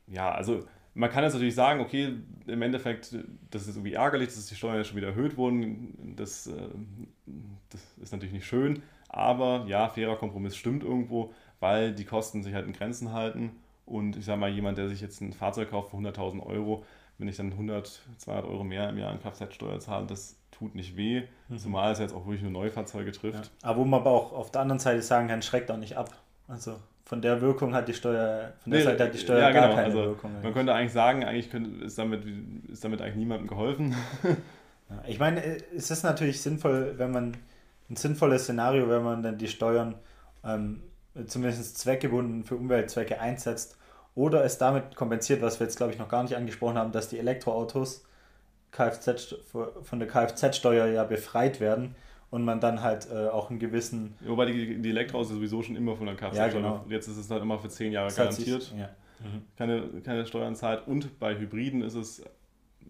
ja, 0.06 0.30
also 0.30 0.64
man 0.94 1.10
kann 1.10 1.24
jetzt 1.24 1.32
natürlich 1.32 1.54
sagen, 1.54 1.80
okay, 1.80 2.16
im 2.46 2.62
Endeffekt, 2.62 3.16
das 3.50 3.66
ist 3.66 3.76
irgendwie 3.76 3.94
ärgerlich, 3.94 4.28
dass 4.28 4.46
die 4.46 4.54
Steuern 4.54 4.76
jetzt 4.76 4.88
schon 4.88 4.96
wieder 4.96 5.08
erhöht 5.08 5.36
wurden. 5.36 6.14
Das, 6.16 6.46
äh, 6.46 6.52
das 7.70 7.80
ist 8.00 8.12
natürlich 8.12 8.34
nicht 8.34 8.46
schön. 8.46 8.82
Aber 9.08 9.64
ja, 9.66 9.88
fairer 9.88 10.16
Kompromiss 10.16 10.56
stimmt 10.56 10.84
irgendwo, 10.84 11.32
weil 11.60 11.92
die 11.94 12.04
Kosten 12.04 12.42
sich 12.42 12.54
halt 12.54 12.66
in 12.66 12.72
Grenzen 12.72 13.12
halten. 13.12 13.50
Und 13.84 14.16
ich 14.16 14.24
sage 14.24 14.40
mal, 14.40 14.50
jemand, 14.50 14.78
der 14.78 14.88
sich 14.88 15.00
jetzt 15.00 15.20
ein 15.20 15.32
Fahrzeug 15.32 15.70
kauft 15.70 15.90
für 15.90 15.96
100.000 15.96 16.44
Euro, 16.44 16.84
wenn 17.18 17.28
ich 17.28 17.36
dann 17.36 17.52
100, 17.52 18.00
200 18.18 18.46
Euro 18.46 18.64
mehr 18.64 18.88
im 18.88 18.98
Jahr 18.98 19.10
an 19.10 19.20
Kfz-Steuer 19.20 19.80
zahle, 19.80 20.06
das 20.06 20.36
tut 20.50 20.74
nicht 20.74 20.96
weh. 20.96 21.22
Mhm. 21.48 21.58
Zumal 21.58 21.92
es 21.92 21.98
jetzt 21.98 22.14
auch 22.14 22.26
wirklich 22.26 22.42
nur 22.42 22.52
Neufahrzeuge 22.52 23.12
trifft. 23.12 23.46
Ja. 23.46 23.68
Aber 23.68 23.80
wo 23.80 23.84
man 23.84 24.00
aber 24.00 24.10
auch 24.10 24.32
auf 24.32 24.50
der 24.50 24.62
anderen 24.62 24.78
Seite 24.78 25.02
sagen 25.02 25.28
kann, 25.28 25.42
schreckt 25.42 25.70
auch 25.70 25.76
nicht 25.76 25.96
ab. 25.96 26.10
Also 26.48 26.76
von 27.04 27.20
der 27.20 27.40
Wirkung 27.40 27.74
hat 27.74 27.88
die 27.88 27.94
Steuer, 27.94 28.54
von 28.62 28.70
der 28.70 28.80
nee, 28.80 28.84
Seite 28.84 29.04
hat 29.04 29.14
die 29.14 29.18
Steuer 29.18 29.40
ja, 29.40 29.50
gar 29.50 29.62
genau. 29.64 29.74
keine 29.74 29.86
also, 29.86 29.98
Wirkung. 29.98 30.30
Eigentlich. 30.30 30.44
Man 30.44 30.54
könnte 30.54 30.74
eigentlich 30.74 30.92
sagen, 30.92 31.24
eigentlich 31.24 31.50
könnte, 31.50 31.84
ist, 31.84 31.98
damit, 31.98 32.24
ist 32.70 32.84
damit 32.84 33.02
eigentlich 33.02 33.16
niemandem 33.16 33.48
geholfen. 33.48 33.94
Ja, 34.90 35.08
ich 35.08 35.18
meine, 35.18 35.42
es 35.74 35.90
ist 35.90 36.02
natürlich 36.02 36.42
sinnvoll, 36.42 36.94
wenn 36.98 37.12
man 37.12 37.34
ein 37.88 37.96
sinnvolles 37.96 38.42
Szenario, 38.42 38.90
wenn 38.90 39.02
man 39.02 39.22
dann 39.22 39.38
die 39.38 39.48
Steuern 39.48 39.94
ähm, 40.44 40.82
zumindest 41.26 41.78
zweckgebunden 41.78 42.44
für 42.44 42.56
Umweltzwecke 42.56 43.20
einsetzt 43.20 43.76
oder 44.14 44.44
es 44.44 44.58
damit 44.58 44.94
kompensiert, 44.96 45.42
was 45.42 45.60
wir 45.60 45.66
jetzt 45.66 45.76
glaube 45.76 45.92
ich 45.92 45.98
noch 45.98 46.08
gar 46.08 46.22
nicht 46.22 46.36
angesprochen 46.36 46.76
haben, 46.76 46.92
dass 46.92 47.08
die 47.08 47.18
Elektroautos 47.18 48.04
Kfz, 48.70 49.34
von 49.82 49.98
der 49.98 50.08
Kfz-Steuer 50.08 50.86
ja 50.86 51.04
befreit 51.04 51.60
werden 51.60 51.94
und 52.30 52.44
man 52.44 52.60
dann 52.60 52.82
halt 52.82 53.08
äh, 53.10 53.28
auch 53.28 53.50
einen 53.50 53.58
gewissen. 53.58 54.14
Wobei 54.20 54.46
die, 54.46 54.80
die 54.80 54.90
Elektroautos 54.90 55.28
sowieso 55.30 55.62
schon 55.62 55.76
immer 55.76 55.96
von 55.96 56.06
der 56.06 56.16
Kfz-Steuer. 56.16 56.46
Ja, 56.46 56.52
genau. 56.52 56.84
Jetzt 56.88 57.08
ist 57.08 57.18
es 57.18 57.30
halt 57.30 57.42
immer 57.42 57.58
für 57.58 57.68
zehn 57.68 57.92
Jahre 57.92 58.06
das 58.06 58.16
garantiert. 58.16 58.62
Sich, 58.62 58.78
ja. 58.78 58.88
mhm. 59.20 59.42
keine, 59.58 59.82
keine 60.02 60.24
Steuern 60.24 60.56
zahlt. 60.56 60.86
Und 60.86 61.18
bei 61.18 61.38
Hybriden 61.38 61.82
ist 61.82 61.94
es, 61.94 62.24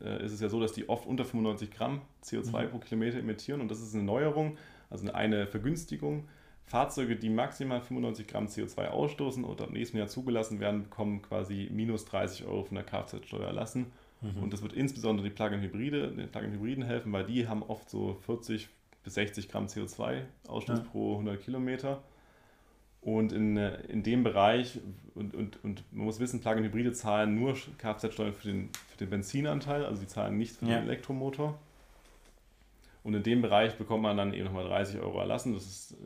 äh, 0.00 0.24
ist 0.24 0.32
es 0.32 0.40
ja 0.40 0.48
so, 0.48 0.60
dass 0.60 0.72
die 0.72 0.88
oft 0.88 1.06
unter 1.06 1.24
95 1.24 1.72
Gramm 1.72 2.02
CO2 2.24 2.62
mhm. 2.62 2.70
pro 2.70 2.78
Kilometer 2.78 3.18
emittieren 3.18 3.60
und 3.60 3.68
das 3.68 3.80
ist 3.80 3.94
eine 3.94 4.04
Neuerung 4.04 4.56
also 4.92 5.10
eine 5.12 5.46
Vergünstigung. 5.46 6.28
Fahrzeuge, 6.66 7.16
die 7.16 7.28
maximal 7.28 7.80
95 7.80 8.26
Gramm 8.26 8.46
CO2 8.46 8.88
ausstoßen 8.88 9.44
oder 9.44 9.66
im 9.66 9.72
nächsten 9.72 9.98
Jahr 9.98 10.08
zugelassen 10.08 10.60
werden, 10.60 10.84
bekommen 10.84 11.22
quasi 11.22 11.68
minus 11.72 12.04
30 12.06 12.46
Euro 12.46 12.64
von 12.64 12.76
der 12.76 12.84
Kfz-Steuer 12.84 13.46
erlassen. 13.46 13.92
Mhm. 14.20 14.42
Und 14.42 14.52
das 14.52 14.62
wird 14.62 14.72
insbesondere 14.72 15.28
die 15.28 15.34
Plug-in-Hybride, 15.34 16.12
den 16.12 16.28
Plug-in-Hybriden 16.28 16.84
helfen, 16.84 17.12
weil 17.12 17.24
die 17.24 17.48
haben 17.48 17.62
oft 17.62 17.90
so 17.90 18.14
40 18.26 18.68
bis 19.04 19.14
60 19.14 19.48
Gramm 19.48 19.66
CO2-Ausstoß 19.66 20.76
ja. 20.76 20.84
pro 20.90 21.12
100 21.12 21.42
Kilometer. 21.42 22.02
Und 23.00 23.32
in, 23.32 23.56
in 23.56 24.04
dem 24.04 24.22
Bereich, 24.22 24.78
und, 25.16 25.34
und, 25.34 25.62
und 25.64 25.82
man 25.90 26.06
muss 26.06 26.20
wissen, 26.20 26.40
Plug-in-Hybride 26.40 26.92
zahlen 26.92 27.34
nur 27.34 27.56
Kfz-Steuer 27.78 28.32
für 28.32 28.46
den, 28.46 28.70
für 28.88 28.96
den 28.96 29.10
Benzinanteil, 29.10 29.84
also 29.84 30.00
sie 30.00 30.06
zahlen 30.06 30.38
nicht 30.38 30.56
für 30.56 30.66
ja. 30.66 30.78
den 30.78 30.84
Elektromotor. 30.84 31.58
Und 33.02 33.14
in 33.14 33.24
dem 33.24 33.42
Bereich 33.42 33.74
bekommt 33.74 34.04
man 34.04 34.16
dann 34.16 34.32
eben 34.32 34.44
nochmal 34.44 34.68
30 34.68 35.00
Euro 35.00 35.18
erlassen. 35.18 35.52
Das 35.52 35.66
ist 35.66 35.92
äh, 35.92 35.96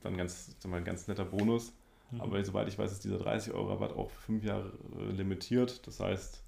dann 0.00 0.16
ganz, 0.16 0.56
mal, 0.66 0.78
ein 0.78 0.84
ganz 0.84 1.08
netter 1.08 1.24
Bonus. 1.24 1.72
Mhm. 2.10 2.20
Aber 2.20 2.44
soweit 2.44 2.68
ich 2.68 2.78
weiß, 2.78 2.92
ist 2.92 3.04
dieser 3.04 3.18
30 3.18 3.52
Euro 3.52 3.68
Rabatt 3.70 3.92
auch 3.92 4.10
für 4.10 4.22
fünf 4.22 4.44
Jahre 4.44 4.72
äh, 4.98 5.12
limitiert. 5.12 5.86
Das 5.86 6.00
heißt, 6.00 6.42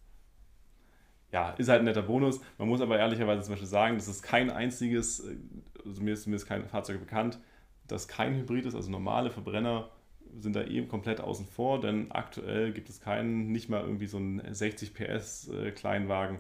ja, 1.33 1.51
ist 1.51 1.69
halt 1.69 1.81
ein 1.81 1.85
netter 1.85 2.03
Bonus. 2.03 2.41
Man 2.57 2.69
muss 2.69 2.81
aber 2.81 2.99
ehrlicherweise 2.99 3.43
zum 3.43 3.53
Beispiel 3.53 3.69
sagen, 3.69 3.97
dass 3.97 4.09
es 4.09 4.23
kein 4.23 4.51
einziges, 4.51 5.21
äh, 5.21 5.37
also 5.85 6.03
mir 6.03 6.13
ist 6.15 6.25
zumindest 6.25 6.49
kein 6.49 6.65
Fahrzeug 6.69 7.01
bekannt, 7.01 7.39
das 7.87 8.09
kein 8.09 8.35
Hybrid 8.35 8.67
ist, 8.67 8.75
also 8.75 8.91
normale 8.91 9.31
Verbrenner 9.31 9.91
sind 10.39 10.55
da 10.55 10.63
eben 10.65 10.89
komplett 10.89 11.21
außen 11.21 11.47
vor, 11.47 11.81
denn 11.81 12.13
aktuell 12.13 12.73
gibt 12.73 12.91
es 12.91 13.01
keinen, 13.01 13.51
nicht 13.51 13.71
mal 13.71 13.81
irgendwie 13.81 14.07
so 14.07 14.19
einen 14.19 14.43
60 14.55 14.93
PS 14.93 15.51
Kleinwagen, 15.75 16.39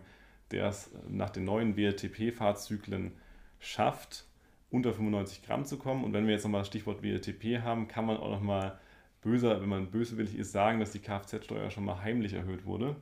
der 0.50 0.68
es 0.68 0.90
nach 1.08 1.30
den 1.30 1.44
neuen 1.44 1.74
WLTP-Fahrzyklen 1.74 3.12
schafft, 3.58 4.27
unter 4.70 4.92
95 4.92 5.42
Gramm 5.42 5.64
zu 5.64 5.78
kommen. 5.78 6.04
Und 6.04 6.12
wenn 6.12 6.26
wir 6.26 6.34
jetzt 6.34 6.44
nochmal 6.44 6.62
das 6.62 6.68
Stichwort 6.68 7.02
WLTP 7.02 7.62
haben, 7.62 7.88
kann 7.88 8.06
man 8.06 8.18
auch 8.18 8.30
nochmal 8.30 8.78
böser, 9.22 9.60
wenn 9.60 9.68
man 9.68 9.90
böswillig 9.90 10.36
ist, 10.36 10.52
sagen, 10.52 10.80
dass 10.80 10.92
die 10.92 11.00
Kfz-Steuer 11.00 11.70
schon 11.70 11.84
mal 11.84 12.02
heimlich 12.02 12.34
erhöht 12.34 12.64
wurde. 12.64 12.96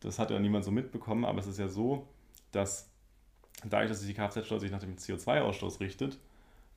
Das 0.00 0.18
hat 0.18 0.30
ja 0.30 0.38
niemand 0.38 0.64
so 0.64 0.70
mitbekommen, 0.70 1.24
aber 1.24 1.38
es 1.38 1.46
ist 1.46 1.58
ja 1.58 1.68
so, 1.68 2.08
dass 2.52 2.90
dadurch, 3.64 3.90
dass 3.90 4.00
sich 4.00 4.08
die 4.08 4.14
Kfz-Steuer 4.14 4.60
sich 4.60 4.70
nach 4.70 4.80
dem 4.80 4.96
CO2-Ausstoß 4.96 5.80
richtet, 5.80 6.18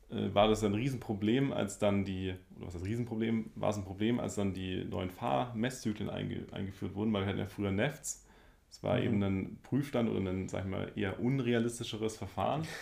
äh, 0.09 0.33
war 0.33 0.47
das 0.47 0.63
ein 0.63 0.73
Riesenproblem, 0.73 1.51
als 1.51 1.79
dann 1.79 2.05
die, 2.05 2.35
oder 2.57 2.67
was 2.67 2.73
das 2.73 2.85
Riesenproblem, 2.85 3.51
war 3.55 3.69
es 3.69 3.77
ein 3.77 3.85
Problem, 3.85 4.19
als 4.19 4.35
dann 4.35 4.53
die 4.53 4.83
neuen 4.85 5.09
Fahrmesszyklen 5.09 6.09
einge, 6.09 6.45
eingeführt 6.51 6.95
wurden, 6.95 7.11
weil 7.13 7.23
wir 7.23 7.29
hatten 7.29 7.39
ja 7.39 7.45
früher 7.45 7.71
NEFTs. 7.71 8.25
Es 8.69 8.83
war 8.83 8.97
mhm. 8.97 9.03
eben 9.03 9.23
ein 9.23 9.59
Prüfstand 9.63 10.09
oder 10.09 10.19
ein, 10.19 10.49
sag 10.49 10.65
ich 10.65 10.71
mal, 10.71 10.91
eher 10.95 11.19
unrealistischeres 11.19 12.17
Verfahren. 12.17 12.67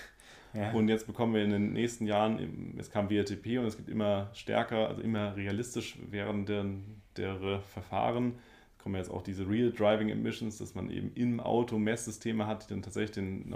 Ja. 0.54 0.72
Und 0.72 0.90
jetzt 0.90 1.08
bekommen 1.08 1.34
wir 1.34 1.44
in 1.44 1.52
den 1.52 1.74
nächsten 1.74 2.06
Jahren, 2.06 2.76
es 2.78 2.92
kam 2.92 3.10
WLTP 3.10 3.58
und 3.60 3.66
es 3.66 3.78
gibt 3.78 3.90
immer 3.90 4.30
stärker, 4.34 4.90
also 4.90 5.02
immer 5.02 5.36
realistisch 5.36 5.98
werdende 6.10 6.82
Verfahren. 7.74 8.36
Es 8.74 8.84
kommen 8.84 8.96
jetzt 8.96 9.12
auch 9.12 9.22
diese 9.22 9.48
Real 9.48 9.72
Driving 9.72 10.10
Emissions, 10.10 10.58
dass 10.58 10.76
man 10.76 10.90
eben 10.90 11.12
im 11.14 11.40
Auto 11.40 11.78
Messsysteme 11.78 12.48
hat, 12.48 12.66
die 12.66 12.74
dann 12.74 12.82
tatsächlich 12.82 13.12
den 13.12 13.54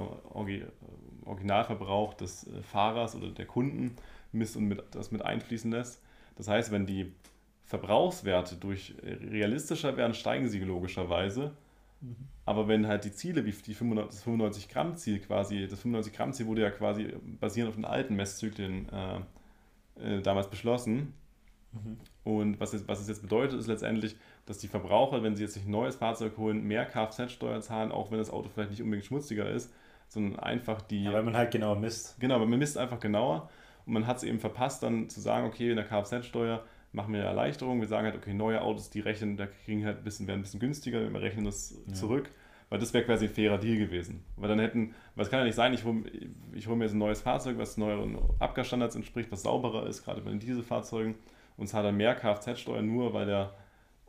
Originalverbrauch 1.26 2.14
des 2.14 2.48
äh, 2.48 2.62
Fahrers 2.62 3.16
oder 3.16 3.30
der 3.30 3.46
Kunden 3.46 3.96
misst 4.32 4.56
und 4.56 4.66
mit, 4.66 4.84
das 4.92 5.12
mit 5.12 5.24
einfließen 5.24 5.72
lässt. 5.72 6.02
Das 6.36 6.48
heißt, 6.48 6.72
wenn 6.72 6.86
die 6.86 7.12
Verbrauchswerte 7.64 8.56
durch 8.56 8.94
äh, 9.04 9.14
realistischer 9.14 9.98
werden, 9.98 10.14
steigen 10.14 10.48
sie 10.48 10.60
logischerweise. 10.60 11.52
Mhm. 12.06 12.16
Aber 12.46 12.68
wenn 12.68 12.88
halt 12.88 13.06
die 13.06 13.12
Ziele, 13.12 13.46
wie 13.46 13.52
die 13.52 13.74
95, 13.74 14.16
das 14.16 14.24
95 14.24 14.70
Gramm 14.70 14.96
Ziel 14.96 15.20
quasi, 15.20 15.68
das 15.68 15.80
95 15.80 16.14
Gramm 16.14 16.34
Ziel 16.34 16.46
wurde 16.46 16.62
ja 16.62 16.70
quasi 16.70 17.14
basierend 17.40 17.70
auf 17.70 17.76
den 17.76 17.86
alten 17.86 18.16
Messzyklen 18.16 18.88
äh, 18.90 19.20
äh, 20.00 20.22
damals 20.22 20.50
beschlossen. 20.50 21.14
Mhm. 21.72 21.98
Und 22.24 22.60
was 22.60 22.74
es, 22.74 22.88
was 22.88 23.02
es 23.02 23.08
jetzt 23.08 23.22
bedeutet, 23.22 23.60
ist 23.60 23.68
letztendlich, 23.68 24.16
dass 24.46 24.60
die 24.60 24.68
Verbraucher, 24.68 25.24
wenn 25.24 25.36
sie 25.36 25.44
jetzt 25.44 25.56
sich 25.56 25.66
ein 25.66 25.72
neues 25.72 25.96
Fahrzeug 25.96 26.38
holen, 26.38 26.64
mehr 26.64 26.86
Kfz-Steuer 26.86 27.62
zahlen, 27.62 27.92
auch 27.92 28.12
wenn 28.12 28.20
das 28.20 28.30
Auto 28.30 28.50
vielleicht 28.50 28.72
nicht 28.72 28.82
unbedingt 28.82 29.06
schmutziger 29.06 29.50
ist, 29.50 29.74
sondern 30.08 30.40
einfach 30.40 30.82
die. 30.82 31.04
Ja, 31.04 31.14
weil 31.14 31.24
man 31.24 31.36
halt 31.36 31.52
genauer 31.52 31.76
misst. 31.76 32.20
Genau, 32.20 32.40
weil 32.40 32.48
man 32.48 32.60
misst 32.60 32.78
einfach 32.78 33.00
genauer 33.00 33.50
und 33.86 33.94
man 33.94 34.06
hat 34.06 34.18
es 34.18 34.24
eben 34.24 34.40
verpasst, 34.40 34.84
dann 34.84 35.10
zu 35.10 35.20
sagen, 35.20 35.48
okay, 35.48 35.72
in 35.72 35.76
der 35.78 35.86
Kfz-Steuer 35.86 36.64
machen 36.96 37.14
wir 37.14 37.22
eine 37.22 37.30
Erleichterung. 37.30 37.82
Wir 37.82 37.88
sagen 37.88 38.06
halt, 38.06 38.16
okay, 38.16 38.34
neue 38.34 38.62
Autos, 38.62 38.90
die 38.90 39.00
rechnen, 39.00 39.38
da 39.38 39.48
kriegen 39.48 39.86
halt 39.86 40.00
ein 40.00 40.04
bisschen, 40.04 40.28
werden 40.28 40.40
ein 40.40 40.44
bisschen 40.44 40.60
günstiger, 40.60 41.12
wir 41.12 41.22
rechnen 41.22 41.46
das 41.46 41.76
ja. 41.88 41.94
zurück. 41.94 42.30
Weil 42.70 42.80
das 42.80 42.94
wäre 42.94 43.06
quasi 43.06 43.26
ein 43.26 43.32
fairer 43.32 43.60
Deal 43.60 43.78
gewesen. 43.78 44.24
Weil 44.38 44.50
dann 44.50 44.60
hätten, 44.60 44.96
weil 45.16 45.26
es 45.26 45.30
kann 45.30 45.40
ja 45.40 45.46
nicht 45.46 45.56
sein, 45.56 45.74
ich 45.74 45.84
hole 45.86 46.04
hol 46.66 46.76
mir 46.76 46.86
jetzt 46.86 46.94
ein 46.94 46.98
neues 46.98 47.22
Fahrzeug, 47.22 47.60
was 47.60 47.78
neueren 47.78 48.18
Abgasstandards 48.40 48.96
entspricht, 48.96 49.32
was 49.32 49.44
sauberer 49.44 49.86
ist, 49.86 50.04
gerade 50.04 50.22
bei 50.22 50.32
den 50.32 50.40
Dieselfahrzeugen, 50.40 51.14
und 51.58 51.68
zahlt 51.68 51.86
dann 51.86 51.96
mehr 51.96 52.16
Kfz-Steuer 52.16 52.82
nur, 52.82 53.14
weil 53.14 53.28
der 53.28 53.54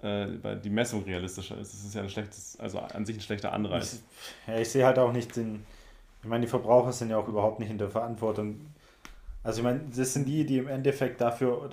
äh, 0.03 0.29
weil 0.42 0.57
die 0.57 0.70
Messung 0.70 1.05
realistischer 1.05 1.59
ist. 1.59 1.72
Das 1.72 1.85
ist 1.85 1.94
ja 1.94 2.03
ein 2.03 2.09
schlechtes, 2.09 2.59
also 2.59 2.79
an 2.79 3.07
sich 3.07 3.16
ein 3.16 3.20
schlechter 3.20 3.53
Anreiz. 3.53 4.03
Ich, 4.46 4.49
ja, 4.49 4.61
ich 4.61 4.68
sehe 4.68 4.85
halt 4.85 4.99
auch 4.99 5.12
nicht 5.12 5.37
den, 5.37 5.64
ich 6.22 6.29
meine, 6.29 6.44
die 6.44 6.51
Verbraucher 6.51 6.92
sind 6.92 7.11
ja 7.11 7.18
auch 7.18 7.29
überhaupt 7.29 7.61
nicht 7.61 7.70
in 7.70 7.79
der 7.79 7.90
Verantwortung. 7.90 8.61
Also 9.46 9.61
ich 9.61 9.64
meine, 9.64 9.80
das 9.94 10.12
sind 10.12 10.26
die, 10.26 10.44
die 10.44 10.59
im 10.59 10.66
Endeffekt 10.66 11.20
dafür 11.20 11.70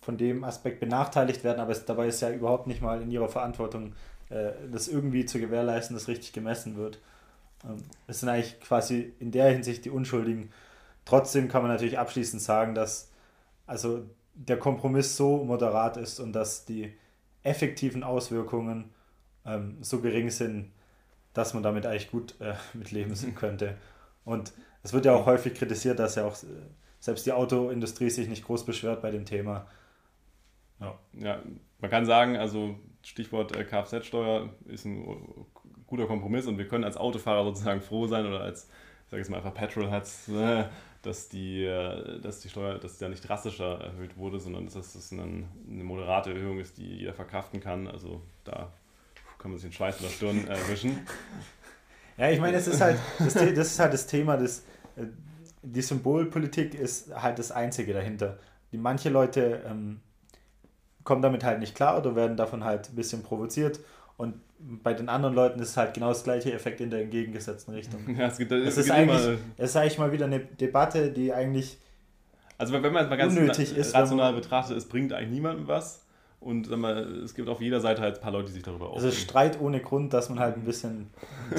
von 0.00 0.18
dem 0.18 0.42
Aspekt 0.42 0.80
benachteiligt 0.80 1.44
werden, 1.44 1.60
aber 1.60 1.70
es, 1.70 1.84
dabei 1.84 2.08
ist 2.08 2.20
ja 2.20 2.32
überhaupt 2.32 2.66
nicht 2.66 2.82
mal 2.82 3.00
in 3.00 3.12
ihrer 3.12 3.28
Verantwortung, 3.28 3.92
äh, 4.28 4.50
das 4.72 4.88
irgendwie 4.88 5.24
zu 5.24 5.38
gewährleisten, 5.38 5.94
dass 5.94 6.08
richtig 6.08 6.32
gemessen 6.32 6.76
wird. 6.76 6.98
Ähm, 7.64 7.76
es 8.08 8.18
sind 8.18 8.28
eigentlich 8.28 8.58
quasi 8.60 9.12
in 9.20 9.30
der 9.30 9.50
Hinsicht 9.50 9.84
die 9.84 9.90
Unschuldigen. 9.90 10.50
Trotzdem 11.04 11.46
kann 11.46 11.62
man 11.62 11.70
natürlich 11.70 11.96
abschließend 11.96 12.42
sagen, 12.42 12.74
dass 12.74 13.12
also 13.68 14.02
der 14.34 14.58
Kompromiss 14.58 15.16
so 15.16 15.44
moderat 15.44 15.98
ist 15.98 16.18
und 16.18 16.32
dass 16.32 16.64
die 16.64 16.92
effektiven 17.44 18.02
Auswirkungen 18.02 18.90
ähm, 19.46 19.76
so 19.80 20.00
gering 20.00 20.30
sind, 20.30 20.72
dass 21.34 21.54
man 21.54 21.62
damit 21.62 21.86
eigentlich 21.86 22.10
gut 22.10 22.34
äh, 22.40 22.54
mitleben 22.76 23.14
könnte. 23.36 23.76
Und 24.24 24.52
es 24.82 24.92
wird 24.92 25.04
ja 25.04 25.14
auch 25.14 25.26
häufig 25.26 25.54
kritisiert, 25.54 26.00
dass 26.00 26.16
ja 26.16 26.24
auch 26.24 26.34
äh, 26.42 26.46
selbst 27.02 27.26
die 27.26 27.32
Autoindustrie 27.32 28.10
sich 28.10 28.28
nicht 28.28 28.44
groß 28.44 28.64
beschwert 28.64 29.02
bei 29.02 29.10
dem 29.10 29.24
Thema. 29.24 29.66
Ja, 30.78 30.98
ja 31.14 31.42
man 31.80 31.90
kann 31.90 32.06
sagen, 32.06 32.36
also 32.36 32.76
Stichwort 33.02 33.56
äh, 33.56 33.64
Kfz-Steuer 33.64 34.50
ist 34.66 34.84
ein 34.84 35.04
guter 35.88 36.06
Kompromiss 36.06 36.46
und 36.46 36.58
wir 36.58 36.68
können 36.68 36.84
als 36.84 36.96
Autofahrer 36.96 37.42
sozusagen 37.42 37.80
froh 37.80 38.06
sein 38.06 38.24
oder 38.24 38.42
als, 38.42 38.68
ich 39.04 39.10
sage 39.10 39.20
jetzt 39.20 39.30
mal 39.30 39.38
einfach 39.38 39.52
Petrolheads, 39.52 40.28
äh, 40.28 40.66
dass 41.02 41.28
die, 41.28 41.64
äh, 41.64 42.20
dass 42.20 42.38
die 42.38 42.48
Steuer, 42.48 42.78
dass 42.78 42.98
der 42.98 43.08
nicht 43.08 43.28
drastischer 43.28 43.80
erhöht 43.80 44.16
wurde, 44.16 44.38
sondern 44.38 44.66
dass 44.66 44.74
das 44.74 45.10
eine, 45.10 45.22
eine 45.24 45.82
moderate 45.82 46.32
Erhöhung 46.32 46.60
ist, 46.60 46.78
die 46.78 46.98
jeder 46.98 47.14
verkraften 47.14 47.58
kann. 47.58 47.88
Also 47.88 48.22
da 48.44 48.72
kann 49.38 49.50
man 49.50 49.58
sich 49.58 49.68
den 49.68 49.74
Schweiß 49.74 49.96
in 49.96 50.04
der 50.04 50.12
Stirn 50.12 50.46
erwischen. 50.46 51.04
Ja, 52.16 52.30
ich 52.30 52.38
meine, 52.38 52.58
es 52.58 52.68
ist 52.68 52.80
halt, 52.80 53.00
das, 53.18 53.34
das 53.34 53.46
ist 53.48 53.78
halt 53.80 53.92
das 53.92 54.06
Thema, 54.06 54.36
das, 54.36 54.60
äh, 54.94 55.06
die 55.62 55.82
Symbolpolitik 55.82 56.74
ist 56.74 57.14
halt 57.14 57.38
das 57.38 57.52
Einzige 57.52 57.92
dahinter. 57.92 58.38
Die 58.72 58.78
manche 58.78 59.10
Leute 59.10 59.62
ähm, 59.66 60.00
kommen 61.04 61.22
damit 61.22 61.44
halt 61.44 61.60
nicht 61.60 61.74
klar 61.74 61.98
oder 61.98 62.16
werden 62.16 62.36
davon 62.36 62.64
halt 62.64 62.90
ein 62.90 62.96
bisschen 62.96 63.22
provoziert 63.22 63.80
und 64.16 64.34
bei 64.58 64.94
den 64.94 65.08
anderen 65.08 65.34
Leuten 65.34 65.60
ist 65.60 65.70
es 65.70 65.76
halt 65.76 65.94
genau 65.94 66.08
das 66.08 66.22
gleiche 66.22 66.52
Effekt 66.52 66.80
in 66.80 66.90
der 66.90 67.02
entgegengesetzten 67.02 67.74
Richtung. 67.74 68.16
Ja, 68.16 68.28
es, 68.28 68.38
gibt, 68.38 68.52
es, 68.52 68.68
es 68.68 68.86
ist 68.86 68.90
eigentlich, 68.90 69.38
es 69.56 69.70
ist 69.70 69.76
eigentlich 69.76 69.98
mal 69.98 70.12
wieder 70.12 70.26
eine 70.26 70.38
Debatte, 70.38 71.10
die 71.10 71.32
eigentlich 71.32 71.78
also 72.62 72.72
wenn 72.74 72.92
man 72.92 73.02
es 73.02 73.10
mal 73.10 73.16
ganz 73.16 73.36
unnötig 73.36 73.76
ist, 73.76 73.92
rational 73.92 74.34
betrachtet, 74.34 74.76
es 74.76 74.86
bringt 74.86 75.12
eigentlich 75.12 75.30
niemandem 75.30 75.66
was. 75.66 76.04
Und 76.42 76.66
sag 76.66 76.78
mal, 76.78 76.98
es 77.22 77.34
gibt 77.34 77.48
auf 77.48 77.60
jeder 77.60 77.80
Seite 77.80 78.02
halt 78.02 78.16
ein 78.16 78.20
paar 78.20 78.32
Leute, 78.32 78.48
die 78.48 78.54
sich 78.54 78.62
darüber 78.62 78.88
aufregen. 78.88 79.06
Also 79.06 79.16
Streit 79.16 79.60
ohne 79.60 79.80
Grund, 79.80 80.12
dass 80.12 80.28
man 80.28 80.40
halt 80.40 80.56
ein 80.56 80.64
bisschen 80.64 81.10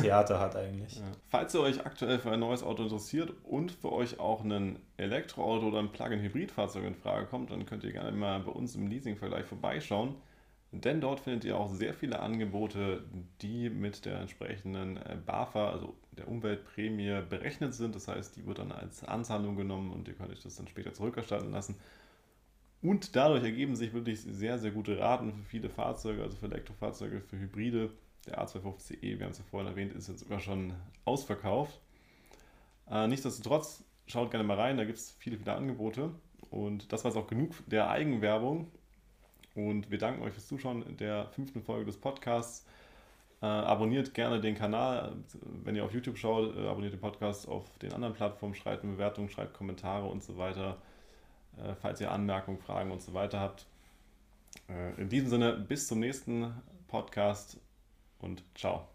Theater 0.01 0.39
hat 0.39 0.55
eigentlich. 0.55 0.97
Ja. 0.97 1.03
Falls 1.29 1.53
ihr 1.55 1.61
euch 1.61 1.85
aktuell 1.85 2.19
für 2.19 2.31
ein 2.31 2.41
neues 2.41 2.63
Auto 2.63 2.83
interessiert 2.83 3.31
und 3.43 3.71
für 3.71 3.93
euch 3.93 4.19
auch 4.19 4.43
ein 4.43 4.79
Elektroauto 4.97 5.67
oder 5.67 5.79
ein 5.79 5.91
Plug-in-Hybrid-Fahrzeug 5.91 6.83
in 6.83 6.95
Frage 6.95 7.27
kommt, 7.27 7.51
dann 7.51 7.65
könnt 7.65 7.83
ihr 7.85 7.93
gerne 7.93 8.11
mal 8.11 8.41
bei 8.41 8.51
uns 8.51 8.75
im 8.75 8.87
Leasing-Vergleich 8.87 9.45
vorbeischauen. 9.45 10.15
Denn 10.73 11.01
dort 11.01 11.19
findet 11.19 11.45
ihr 11.45 11.55
auch 11.55 11.71
sehr 11.71 11.93
viele 11.93 12.19
Angebote, 12.19 13.03
die 13.41 13.69
mit 13.69 14.05
der 14.05 14.19
entsprechenden 14.19 14.97
äh, 14.97 15.15
BAFA, 15.23 15.69
also 15.69 15.93
der 16.17 16.27
Umweltprämie, 16.27 17.21
berechnet 17.29 17.75
sind. 17.75 17.95
Das 17.95 18.07
heißt, 18.07 18.35
die 18.35 18.45
wird 18.47 18.57
dann 18.57 18.71
als 18.71 19.03
Anzahlung 19.03 19.55
genommen 19.55 19.91
und 19.91 20.07
ihr 20.07 20.15
könnt 20.15 20.31
euch 20.31 20.41
das 20.41 20.55
dann 20.55 20.67
später 20.67 20.91
zurückerstatten 20.91 21.51
lassen. 21.51 21.75
Und 22.83 23.15
dadurch 23.15 23.43
ergeben 23.43 23.77
sich 23.77 23.93
wirklich 23.93 24.19
sehr, 24.19 24.59
sehr 24.59 24.71
gute 24.71 24.99
Raten 24.99 25.31
für 25.31 25.43
viele 25.43 25.69
Fahrzeuge, 25.69 26.21
also 26.21 26.35
für 26.35 26.47
Elektrofahrzeuge, 26.47 27.21
für 27.21 27.39
Hybride. 27.39 27.91
Der 28.27 28.43
A250e, 28.43 29.17
wir 29.17 29.25
haben 29.25 29.31
es 29.31 29.37
ja 29.37 29.45
vorhin 29.49 29.69
erwähnt, 29.69 29.93
ist 29.93 30.09
jetzt 30.09 30.19
sogar 30.19 30.39
schon 30.39 30.73
ausverkauft. 31.05 31.79
Äh, 32.89 33.07
nichtsdestotrotz, 33.07 33.83
schaut 34.07 34.31
gerne 34.31 34.43
mal 34.43 34.59
rein, 34.59 34.77
da 34.77 34.83
gibt 34.83 34.97
es 34.97 35.11
viele, 35.11 35.37
viele 35.37 35.53
Angebote. 35.53 36.11
Und 36.49 36.91
das 36.91 37.05
war 37.05 37.11
es 37.11 37.17
auch 37.17 37.27
genug 37.27 37.55
der 37.67 37.89
Eigenwerbung. 37.89 38.69
Und 39.55 39.89
wir 39.89 39.97
danken 39.97 40.21
euch 40.21 40.33
fürs 40.33 40.47
Zuschauen 40.47 40.97
der 40.97 41.27
fünften 41.29 41.61
Folge 41.61 41.85
des 41.85 41.97
Podcasts. 41.97 42.65
Äh, 43.41 43.45
abonniert 43.45 44.13
gerne 44.13 44.41
den 44.41 44.55
Kanal. 44.55 45.15
Wenn 45.63 45.75
ihr 45.75 45.85
auf 45.85 45.93
YouTube 45.93 46.17
schaut, 46.17 46.55
äh, 46.57 46.67
abonniert 46.67 46.93
den 46.93 46.99
Podcast 46.99 47.47
auf 47.47 47.77
den 47.77 47.93
anderen 47.93 48.13
Plattformen, 48.13 48.55
schreibt 48.55 48.83
eine 48.83 48.93
Bewertung, 48.93 49.29
schreibt 49.29 49.53
Kommentare 49.53 50.05
und 50.05 50.21
so 50.21 50.37
weiter. 50.37 50.81
Äh, 51.57 51.75
falls 51.81 52.01
ihr 52.01 52.11
Anmerkungen, 52.11 52.57
Fragen 52.57 52.91
und 52.91 53.01
so 53.01 53.13
weiter 53.13 53.39
habt. 53.39 53.65
Äh, 54.69 55.01
in 55.01 55.09
diesem 55.09 55.29
Sinne, 55.29 55.53
bis 55.53 55.87
zum 55.87 55.99
nächsten 55.99 56.53
Podcast 56.87 57.57
und 58.19 58.43
ciao. 58.55 58.92